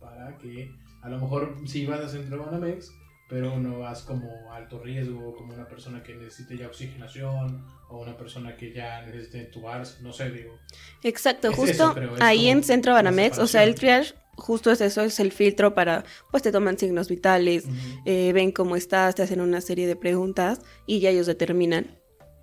para 0.00 0.36
que 0.38 0.70
a 1.02 1.08
lo 1.08 1.20
mejor 1.20 1.56
si 1.66 1.86
vas 1.86 2.00
a 2.00 2.08
centro 2.08 2.44
Banamex 2.44 2.92
pero 3.28 3.58
no 3.58 3.80
vas 3.80 4.02
como 4.02 4.52
alto 4.52 4.82
riesgo, 4.82 5.36
como 5.36 5.52
una 5.52 5.68
persona 5.68 6.02
que 6.02 6.14
necesite 6.14 6.56
ya 6.56 6.66
oxigenación 6.66 7.64
o 7.88 8.00
una 8.00 8.16
persona 8.16 8.56
que 8.56 8.72
ya 8.72 9.02
necesite 9.02 9.40
entubarse, 9.40 10.02
no 10.02 10.12
sé, 10.12 10.30
digo. 10.30 10.58
Exacto, 11.02 11.52
justo 11.52 11.94
ahí 12.20 12.48
en 12.48 12.64
Centro 12.64 12.94
Banamex, 12.94 13.38
o 13.38 13.46
sea, 13.46 13.64
el 13.64 13.74
triage 13.74 14.14
justo 14.34 14.70
es 14.70 14.80
eso, 14.80 15.02
es 15.02 15.20
el 15.20 15.32
filtro 15.32 15.74
para, 15.74 16.04
pues 16.30 16.42
te 16.42 16.52
toman 16.52 16.78
signos 16.78 17.08
vitales, 17.08 17.66
eh, 18.06 18.32
ven 18.32 18.52
cómo 18.52 18.76
estás, 18.76 19.14
te 19.14 19.22
hacen 19.22 19.40
una 19.40 19.60
serie 19.60 19.86
de 19.86 19.96
preguntas 19.96 20.60
y 20.86 21.00
ya 21.00 21.10
ellos 21.10 21.26
determinan. 21.26 21.98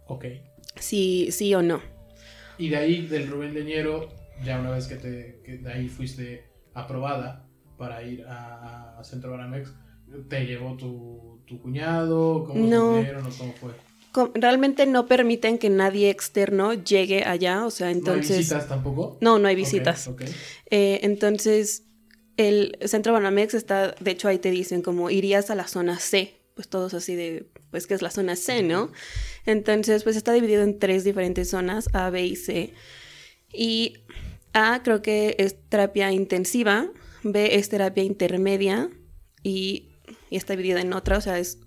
Ok. 0.07 0.25
Si 0.77 1.31
sí 1.31 1.55
o 1.55 1.63
no. 1.63 1.81
Y 2.57 2.69
de 2.69 2.77
ahí, 2.77 3.07
del 3.07 3.27
Rubén 3.27 3.53
Leñero, 3.53 4.09
ya 4.43 4.59
una 4.59 4.71
vez 4.71 4.87
que, 4.87 4.95
te, 4.95 5.41
que 5.43 5.57
de 5.57 5.71
ahí 5.71 5.87
fuiste 5.87 6.45
aprobada 6.73 7.47
para 7.77 8.03
ir 8.03 8.25
a, 8.27 8.99
a 8.99 9.03
Centro 9.03 9.31
Banamex, 9.31 9.73
¿Te 10.29 10.45
llevó 10.45 10.75
tu, 10.77 11.41
tu 11.45 11.61
cuñado? 11.61 12.45
¿Cómo 12.45 12.67
no. 12.67 12.99
o 12.99 13.37
cómo 13.37 13.53
fue? 13.53 13.71
realmente 14.33 14.85
no 14.85 15.07
permiten 15.07 15.57
que 15.57 15.69
nadie 15.69 16.09
externo 16.09 16.73
llegue 16.73 17.23
allá, 17.25 17.65
o 17.65 17.71
sea, 17.71 17.91
entonces... 17.91 18.29
¿No 18.29 18.35
hay 18.35 18.39
visitas 18.39 18.69
tampoco? 18.69 19.17
No, 19.21 19.39
no 19.39 19.47
hay 19.47 19.55
visitas. 19.55 20.09
Eh, 20.69 20.99
entonces, 21.03 21.83
el 22.37 22.77
Centro 22.85 23.13
Banamex 23.13 23.53
está, 23.53 23.93
de 23.99 24.11
hecho 24.11 24.27
ahí 24.27 24.39
te 24.39 24.51
dicen 24.51 24.81
como 24.81 25.09
irías 25.09 25.49
a 25.49 25.55
la 25.55 25.67
zona 25.67 25.99
C, 25.99 26.33
pues 26.53 26.69
todos 26.69 26.93
así 26.93 27.15
de, 27.15 27.49
pues 27.71 27.87
que 27.87 27.93
es 27.93 28.01
la 28.01 28.09
zona 28.09 28.35
C, 28.35 28.63
¿no? 28.63 28.91
Entonces, 29.45 30.03
pues 30.03 30.15
está 30.15 30.31
dividido 30.31 30.63
en 30.63 30.79
tres 30.79 31.03
diferentes 31.03 31.49
zonas, 31.49 31.89
A, 31.93 32.09
B 32.09 32.25
y 32.25 32.35
C. 32.35 32.73
Y 33.51 33.97
A 34.53 34.81
creo 34.83 35.01
que 35.01 35.35
es 35.39 35.57
terapia 35.69 36.11
intensiva, 36.11 36.89
B 37.23 37.55
es 37.55 37.69
terapia 37.69 38.03
intermedia 38.03 38.89
y 39.43 39.94
y 40.29 40.37
está 40.37 40.55
dividida 40.55 40.81
en 40.81 40.93
otra, 40.93 41.17
o 41.17 41.21
sea, 41.21 41.39
es 41.39 41.59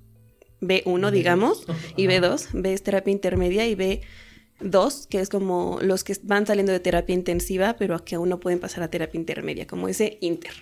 B1, 0.61 1.11
digamos, 1.11 1.65
y 1.97 2.07
B2. 2.07 2.49
B 2.53 2.73
es 2.73 2.83
terapia 2.83 3.13
intermedia 3.13 3.67
y 3.67 3.77
B2, 3.77 5.07
que 5.09 5.21
es 5.21 5.29
como 5.29 5.79
los 5.81 6.05
que 6.05 6.17
van 6.23 6.47
saliendo 6.47 6.73
de 6.73 6.81
terapia 6.81 7.15
intensiva, 7.15 7.77
pero 7.79 8.05
que 8.05 8.17
aún 8.17 8.29
no 8.29 8.41
pueden 8.41 8.59
pasar 8.59 8.83
a 8.83 8.91
terapia 8.91 9.19
intermedia, 9.19 9.67
como 9.67 9.89
ese 9.89 10.19
inter. 10.21 10.53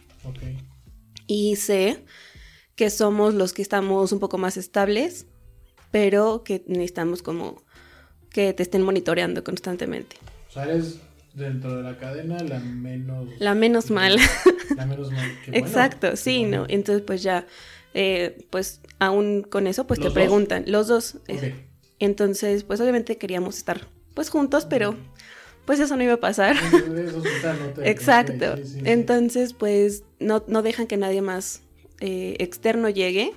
Y 1.27 1.57
C, 1.57 2.05
que 2.75 2.91
somos 2.91 3.35
los 3.35 3.53
que 3.53 3.63
estamos 3.63 4.13
un 4.13 4.21
poco 4.21 4.39
más 4.39 4.57
estables, 4.57 5.27
pero 5.91 6.43
que 6.45 6.63
necesitamos 6.67 7.23
como 7.23 7.63
que 8.31 8.53
te 8.53 8.63
estén 8.63 8.83
monitoreando 8.83 9.43
constantemente. 9.43 10.17
O 10.51 10.53
sea, 10.53 10.65
eres 10.65 11.01
dentro 11.33 11.77
de 11.77 11.83
la 11.83 11.99
cadena 11.99 12.43
la 12.43 12.59
menos... 12.59 13.29
La 13.39 13.55
menos 13.55 13.91
mal. 13.91 14.19
La 14.77 14.87
menos 14.87 15.11
mal. 15.11 15.39
Exacto, 15.53 16.17
sí, 16.17 16.45
¿no? 16.45 16.67
Entonces 16.69 17.03
pues 17.07 17.23
ya 17.23 17.47
eh, 17.99 18.47
pues 18.51 18.83
aún 18.99 19.41
con 19.43 19.67
eso, 19.67 19.87
pues 19.87 19.99
te 19.99 20.11
preguntan, 20.11 20.65
los 20.67 20.87
dos. 20.87 21.17
Eh, 21.29 21.55
entonces, 21.99 22.63
pues 22.63 22.79
obviamente 22.83 23.17
queríamos 23.17 23.57
estar 23.57 23.89
pues 24.13 24.29
juntos, 24.29 24.67
pero 24.67 24.95
pues 25.65 25.81
eso 25.81 25.97
no 25.97 26.03
iba 26.03 26.13
a 26.13 26.21
pasar. 26.21 26.57
Exacto. 27.85 28.57
Entonces, 28.85 29.55
pues 29.55 30.05
no, 30.21 30.45
no 30.47 30.61
dejan 30.61 30.87
que 30.87 30.99
nadie 30.99 31.23
más 31.23 31.63
eh, 32.01 32.37
externo 32.39 32.91
llegue, 32.91 33.33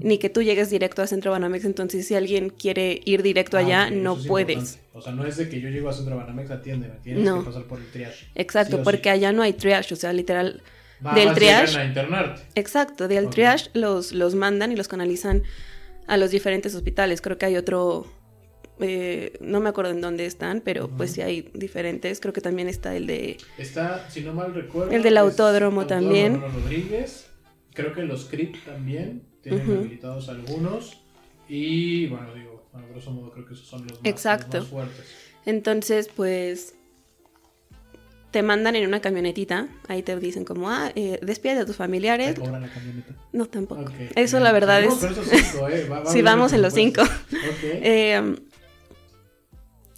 ni 0.00 0.18
que 0.18 0.30
tú 0.30 0.42
llegues 0.42 0.70
directo 0.70 1.02
a 1.02 1.08
Centro 1.08 1.32
Banamex. 1.32 1.64
Entonces, 1.64 2.06
si 2.06 2.14
alguien 2.14 2.50
quiere 2.50 3.00
ir 3.04 3.24
directo 3.24 3.56
ah, 3.56 3.60
allá, 3.60 3.90
no 3.90 4.16
puedes. 4.16 4.78
O 4.92 5.02
sea, 5.02 5.12
no 5.12 5.26
es 5.26 5.38
de 5.38 5.48
que 5.48 5.60
yo 5.60 5.70
llego 5.70 5.88
a 5.88 5.92
Centro 5.92 6.16
Banamex, 6.16 6.52
atiende, 6.52 6.88
tienes 7.02 7.28
que 7.28 7.44
pasar 7.44 7.64
por 7.64 7.80
el 7.80 7.90
triage. 7.90 8.28
Exacto, 8.36 8.84
porque 8.84 9.10
allá 9.10 9.32
no 9.32 9.42
hay 9.42 9.54
triage, 9.54 9.94
o 9.94 9.96
sea, 9.96 10.12
literal 10.12 10.62
del 11.14 11.34
triage. 11.34 11.78
A 11.78 11.84
internarte. 11.84 12.42
Exacto, 12.54 13.08
del 13.08 13.30
triage 13.30 13.70
los, 13.74 14.12
los 14.12 14.34
mandan 14.34 14.72
y 14.72 14.76
los 14.76 14.88
canalizan 14.88 15.42
a 16.06 16.16
los 16.16 16.30
diferentes 16.30 16.74
hospitales. 16.74 17.20
Creo 17.20 17.38
que 17.38 17.46
hay 17.46 17.56
otro, 17.56 18.06
eh, 18.80 19.36
no 19.40 19.60
me 19.60 19.68
acuerdo 19.68 19.92
en 19.92 20.00
dónde 20.00 20.26
están, 20.26 20.62
pero 20.62 20.88
pues 20.88 21.12
sí 21.12 21.20
hay 21.20 21.50
diferentes. 21.54 22.20
Creo 22.20 22.32
que 22.32 22.40
también 22.40 22.68
está 22.68 22.96
el 22.96 23.06
de... 23.06 23.36
Está, 23.58 24.08
si 24.10 24.22
no 24.22 24.32
mal 24.32 24.54
recuerdo... 24.54 24.90
El 24.90 25.02
del 25.02 25.16
autódromo, 25.18 25.86
también. 25.86 26.40
Rodríguez. 26.40 27.26
Creo 27.74 27.92
que 27.92 28.02
los 28.02 28.24
CRIP 28.24 28.64
también 28.64 29.22
tienen 29.42 29.70
habilitados 29.70 30.28
algunos. 30.28 31.00
Y 31.48 32.06
bueno, 32.08 32.34
digo, 32.34 32.68
a 32.72 32.80
grosso 32.82 33.10
modo 33.10 33.30
creo 33.30 33.46
que 33.46 33.54
esos 33.54 33.66
son 33.66 33.86
los 33.86 34.00
Exacto. 34.04 34.58
Los 34.58 34.72
más 34.72 34.72
fuertes. 34.72 35.14
Entonces, 35.46 36.10
pues 36.14 36.74
te 38.30 38.42
mandan 38.42 38.76
en 38.76 38.86
una 38.86 39.00
camionetita, 39.00 39.68
ahí 39.88 40.02
te 40.02 40.16
dicen 40.18 40.44
como, 40.44 40.70
ah, 40.70 40.92
eh, 40.94 41.18
despide 41.22 41.60
a 41.60 41.66
tus 41.66 41.76
familiares. 41.76 42.34
¿Te 42.34 42.40
cobran 42.40 42.62
la 42.62 42.68
camioneta? 42.68 43.14
No, 43.32 43.46
tampoco. 43.46 43.90
Eso 44.14 44.38
la 44.40 44.52
verdad 44.52 44.82
es... 44.82 44.94
sí, 46.12 46.22
vamos 46.22 46.52
en 46.52 46.62
los 46.62 46.74
cinco. 46.74 47.02
Eh, 47.80 48.36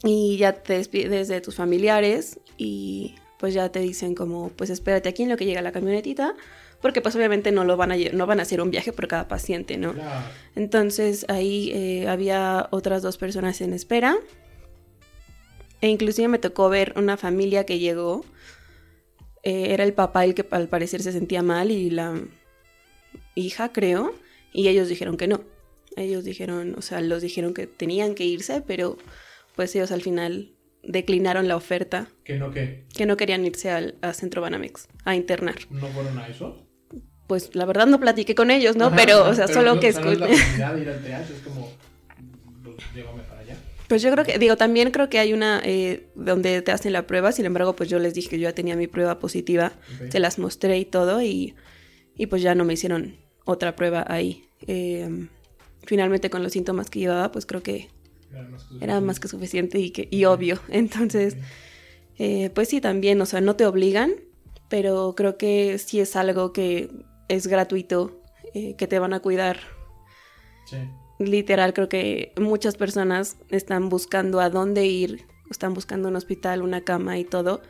y 0.03 0.37
ya 0.39 0.53
te 0.53 0.75
despides 0.75 1.29
de 1.29 1.41
tus 1.41 1.55
familiares 1.55 2.41
y 2.57 3.15
pues 3.39 3.55
ya 3.55 3.71
te 3.71 3.81
dicen 3.81 4.15
como, 4.15 4.51
pues 4.51 4.71
espérate 4.71 5.09
aquí 5.09 5.23
en 5.25 5.29
lo 5.29 5.37
que 5.37 5.45
llega 5.45 5.63
la 5.63 5.73
camionetita, 5.73 6.35
porque 6.81 7.01
pues 7.01 7.15
obviamente 7.17 7.53
no 7.53 7.65
lo 7.65 7.77
van 7.77 7.93
a 7.93 7.97
no 8.13 8.27
van 8.27 8.41
a 8.41 8.43
hacer 8.43 8.61
un 8.61 8.71
viaje 8.71 8.93
por 8.93 9.09
cada 9.09 9.29
paciente, 9.29 9.77
¿no? 9.77 9.95
Entonces 10.57 11.27
ahí 11.29 11.71
eh, 11.75 12.09
había 12.09 12.69
otras 12.71 13.03
dos 13.03 13.19
personas 13.19 13.61
en 13.61 13.73
espera 13.73 14.19
e 15.81 15.89
inclusive 15.89 16.29
me 16.29 16.39
tocó 16.39 16.69
ver 16.69 16.93
una 16.97 17.17
familia 17.17 17.65
que 17.65 17.79
llegó. 17.79 18.25
Eh, 19.43 19.73
era 19.73 19.85
el 19.85 19.95
papá 19.95 20.25
el 20.25 20.35
que 20.35 20.47
al 20.51 20.69
parecer 20.69 21.03
se 21.03 21.13
sentía 21.13 21.43
mal 21.43 21.71
y 21.71 21.91
la 21.91 22.21
hija, 23.35 23.73
creo. 23.73 24.15
Y 24.53 24.69
ellos 24.69 24.89
dijeron 24.89 25.17
que 25.17 25.29
no. 25.29 25.43
Ellos 25.97 26.25
dijeron, 26.25 26.75
o 26.77 26.83
sea, 26.83 27.01
los 27.01 27.23
dijeron 27.23 27.55
que 27.55 27.67
tenían 27.67 28.15
que 28.15 28.25
irse, 28.25 28.61
pero 28.61 28.97
pues 29.57 29.75
ellos 29.75 29.91
al 29.91 30.03
final 30.03 30.53
declinaron 30.83 31.49
la 31.49 31.57
oferta. 31.57 32.09
¿Que 32.25 32.39
no 32.39 32.51
qué? 32.51 32.85
Que 32.95 33.07
no 33.07 33.17
querían 33.17 33.45
irse 33.45 33.71
al 33.71 33.97
a 34.03 34.13
Centro 34.13 34.41
Banamex 34.43 34.89
a 35.05 35.15
internar. 35.15 35.57
¿No 35.71 35.87
fueron 35.89 36.19
a 36.19 36.29
eso? 36.29 36.67
Pues 37.27 37.55
la 37.55 37.65
verdad 37.65 37.87
no 37.87 38.01
platiqué 38.01 38.35
con 38.35 38.51
ellos, 38.51 38.77
¿no? 38.77 38.91
pero, 38.95 39.29
o 39.29 39.35
sea, 39.35 39.47
solo 39.47 39.79
que 39.79 39.89
escuché. 39.89 40.33
es 40.33 41.41
como, 41.45 41.73
pues, 42.65 42.77
llévame 42.95 43.23
para 43.23 43.40
allá. 43.40 43.40
Pues 43.91 44.03
yo 44.03 44.13
creo 44.13 44.25
que, 44.25 44.39
digo, 44.39 44.57
también 44.57 44.93
creo 44.93 45.09
que 45.11 45.19
hay 45.19 45.33
una 45.33 45.61
eh, 45.65 46.07
donde 46.15 46.63
te 46.63 46.71
hacen 46.71 46.93
la 46.93 47.09
prueba, 47.09 47.33
sin 47.33 47.45
embargo, 47.45 47.75
pues 47.75 47.89
yo 47.91 47.99
les 47.99 48.15
dije 48.15 48.29
que 48.31 48.39
yo 48.39 48.45
ya 48.49 48.55
tenía 48.55 48.77
mi 48.77 48.87
prueba 48.87 49.19
positiva, 49.19 49.73
Ok. 50.01 50.13
se 50.13 50.21
las 50.21 50.39
mostré 50.39 50.79
y 50.79 50.85
todo, 50.85 51.21
y, 51.21 51.57
y 52.17 52.27
pues 52.27 52.41
ya 52.41 52.55
no 52.55 52.65
me 52.65 52.75
hicieron 52.75 53.17
otra 53.45 53.75
prueba 53.75 54.05
ahí. 54.07 54.45
Eh, 54.69 55.27
finalmente 55.87 56.31
con 56.31 56.45
los 56.45 56.53
síntomas 56.53 56.89
que 56.89 57.01
llevaba, 57.01 57.33
pues 57.33 57.47
creo 57.47 57.65
que 57.65 57.89
Era 58.31 58.43
más 58.49 58.63
que 58.65 58.85
era 58.85 59.01
más 59.01 59.19
que 59.19 59.27
suficiente 59.27 59.81
y, 59.81 59.91
que, 59.91 60.07
y 60.09 60.25
obvio. 60.25 60.61
Entonces, 60.69 61.37
eh, 62.17 62.51
pues 62.55 62.69
sí, 62.69 62.81
también, 62.81 63.21
o 63.21 63.27
sea, 63.27 63.41
no 63.41 63.57
te 63.57 63.67
obligan, 63.67 64.13
pero 64.69 65.15
creo 65.17 65.37
que 65.37 65.79
sí 65.79 65.99
es 65.99 66.15
algo 66.15 66.53
que 66.53 66.91
es 67.29 67.49
gratuito, 67.49 68.23
eh, 68.55 68.77
que 68.77 68.87
te 68.87 69.01
van 69.01 69.15
a 69.15 69.19
cuidar 69.21 69.59
Sí. 70.67 70.77
Literal 71.21 71.75
creo 71.75 71.89
que 71.89 72.33
muchas 72.41 72.77
personas 72.77 73.37
están 73.51 73.89
buscando 73.89 74.41
a 74.41 74.51
dónde 74.51 74.87
ir, 74.87 75.27
están 75.51 75.75
buscando 75.75 76.09
un 76.09 76.17
hospital, 76.17 76.63
una 76.63 76.81
cama 76.81 77.19
y 77.19 77.25
todo, 77.25 77.63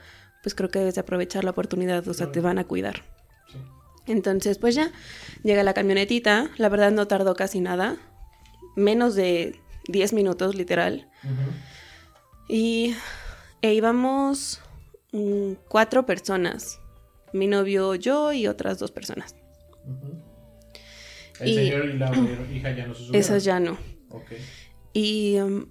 pues 0.42 0.54
creo 0.54 0.70
que 0.70 0.78
debes 0.78 0.94
de 0.94 1.00
aprovechar 1.00 1.44
la 1.44 1.50
oportunidad, 1.50 2.06
o 2.06 2.14
sea, 2.14 2.30
te 2.30 2.40
van 2.40 2.58
a 2.58 2.64
cuidar. 2.64 3.02
Sí. 3.48 3.58
Entonces, 4.06 4.58
pues 4.58 4.74
ya, 4.74 4.92
llega 5.42 5.62
la 5.62 5.74
camionetita, 5.74 6.50
la 6.56 6.68
verdad 6.68 6.92
no 6.92 7.08
tardó 7.08 7.34
casi 7.34 7.60
nada, 7.60 7.96
menos 8.76 9.14
de 9.14 9.60
10 9.88 10.12
minutos 10.12 10.54
literal, 10.54 11.10
y 12.48 12.94
e 13.62 13.74
íbamos 13.74 14.60
mm, 15.12 15.52
cuatro 15.68 16.06
personas, 16.06 16.80
mi 17.32 17.46
novio, 17.46 17.94
yo 17.96 18.32
y 18.32 18.46
otras 18.46 18.78
dos 18.78 18.92
personas. 18.92 19.34
El 21.40 21.48
Y- 21.48 21.54
señor 21.54 21.86
y 21.90 21.98
la 21.98 22.10
hija 22.54 22.70
ya 22.72 22.86
no 22.86 22.94
se 22.94 23.00
subieron. 23.04 23.20
Esas 23.20 23.44
ya 23.44 23.60
no. 23.60 23.76
Ok. 24.10 24.30
Y, 24.92 25.38
um, 25.40 25.66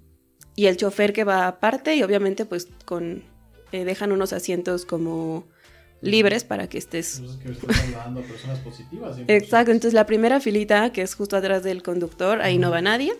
y 0.55 0.65
el 0.67 0.77
chofer 0.77 1.13
que 1.13 1.23
va 1.23 1.47
aparte 1.47 1.95
y 1.95 2.03
obviamente 2.03 2.45
pues 2.45 2.67
con 2.85 3.23
eh, 3.71 3.85
dejan 3.85 4.11
unos 4.11 4.33
asientos 4.33 4.85
como 4.85 5.45
libres 6.01 6.43
para 6.45 6.67
que 6.69 6.77
estés 6.77 7.19
Entonces 7.19 7.43
que 7.43 7.51
estás 7.51 7.83
hablando 7.95 8.21
a 8.21 8.23
personas 8.23 8.59
positivas. 8.59 9.17
100%. 9.17 9.25
exacto 9.27 9.71
entonces 9.71 9.93
la 9.93 10.05
primera 10.05 10.39
filita 10.39 10.91
que 10.93 11.01
es 11.01 11.13
justo 11.13 11.35
atrás 11.35 11.61
del 11.63 11.83
conductor 11.83 12.41
ahí 12.41 12.57
no 12.57 12.71
va 12.71 12.81
nadie 12.81 13.13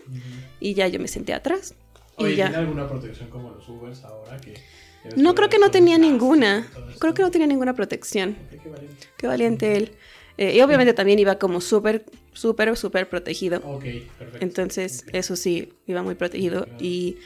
y 0.60 0.72
ya 0.74 0.88
yo 0.88 0.98
me 0.98 1.06
senté 1.08 1.34
atrás 1.34 1.74
y 2.18 2.24
Oye, 2.24 2.36
ya 2.36 2.46
¿tiene 2.48 2.62
alguna 2.62 2.88
protección 2.88 3.28
como 3.28 3.50
los 3.50 3.68
Ubers 3.68 4.02
ahora? 4.04 4.38
Que, 4.40 4.54
que 4.54 5.16
no 5.16 5.34
creo 5.34 5.48
que 5.50 5.58
no 5.58 5.70
tenía 5.70 5.98
ninguna 5.98 6.66
y 6.94 6.98
creo 6.98 7.12
que 7.14 7.22
no 7.22 7.30
tenía 7.30 7.46
ninguna 7.46 7.74
protección 7.74 8.36
Ok, 8.50 8.62
qué 8.62 8.68
valiente. 8.70 9.06
qué 9.18 9.26
valiente 9.26 9.76
él 9.76 9.92
Eh, 10.40 10.56
y 10.56 10.62
obviamente 10.62 10.94
también 10.94 11.18
iba 11.18 11.34
como 11.34 11.60
súper 11.60 12.06
súper 12.32 12.74
súper 12.74 13.10
protegido 13.10 13.58
Ok, 13.62 13.84
perfecto. 14.18 14.38
Entonces, 14.40 15.04
eso 15.12 15.36
sí, 15.36 15.74
iba 15.86 16.02
muy 16.02 16.14
protegido. 16.14 16.66
Y 16.78 17.18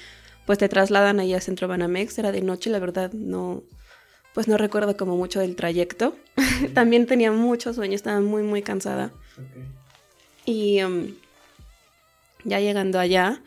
pues 0.46 0.58
te 0.58 0.68
trasladan 0.68 1.20
ahí 1.20 1.32
a 1.32 1.40
Centro 1.40 1.68
Banamex, 1.68 2.18
era 2.18 2.32
de 2.32 2.40
noche, 2.40 2.70
la 2.70 2.80
verdad, 2.80 3.12
no, 3.12 3.62
pues 4.34 4.48
no 4.48 4.56
recuerdo 4.56 4.96
como 4.96 5.16
mucho 5.16 5.38
del 5.38 5.54
trayecto. 5.54 6.16
También 6.74 7.06
tenía 7.06 7.30
mucho 7.30 7.72
sueño, 7.72 7.94
estaba 7.94 8.20
muy, 8.20 8.42
muy 8.42 8.62
cansada. 8.62 9.12
Y 10.44 10.82
um, 10.82 11.14
ya 12.42 12.58
llegando 12.58 12.98
allá, 12.98 13.44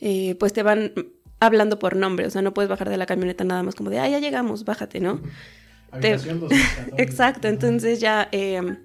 eh, 0.00 0.36
pues 0.38 0.52
te 0.52 0.62
van 0.62 0.92
hablando 1.40 1.80
por 1.80 1.96
nombre, 1.96 2.24
o 2.24 2.30
sea, 2.30 2.40
no 2.40 2.54
puedes 2.54 2.68
bajar 2.68 2.88
de 2.88 2.98
la 2.98 3.06
camioneta 3.06 3.42
nada 3.42 3.64
más 3.64 3.74
como 3.74 3.90
de, 3.90 3.98
ah, 3.98 4.08
ya 4.08 4.20
llegamos, 4.20 4.64
bájate, 4.64 5.00
¿no? 5.00 5.20
Habitación 5.96 6.40
214. 6.40 6.92
Exacto, 7.02 7.48
entonces 7.48 8.00
ya 8.00 8.28
eh, 8.32 8.76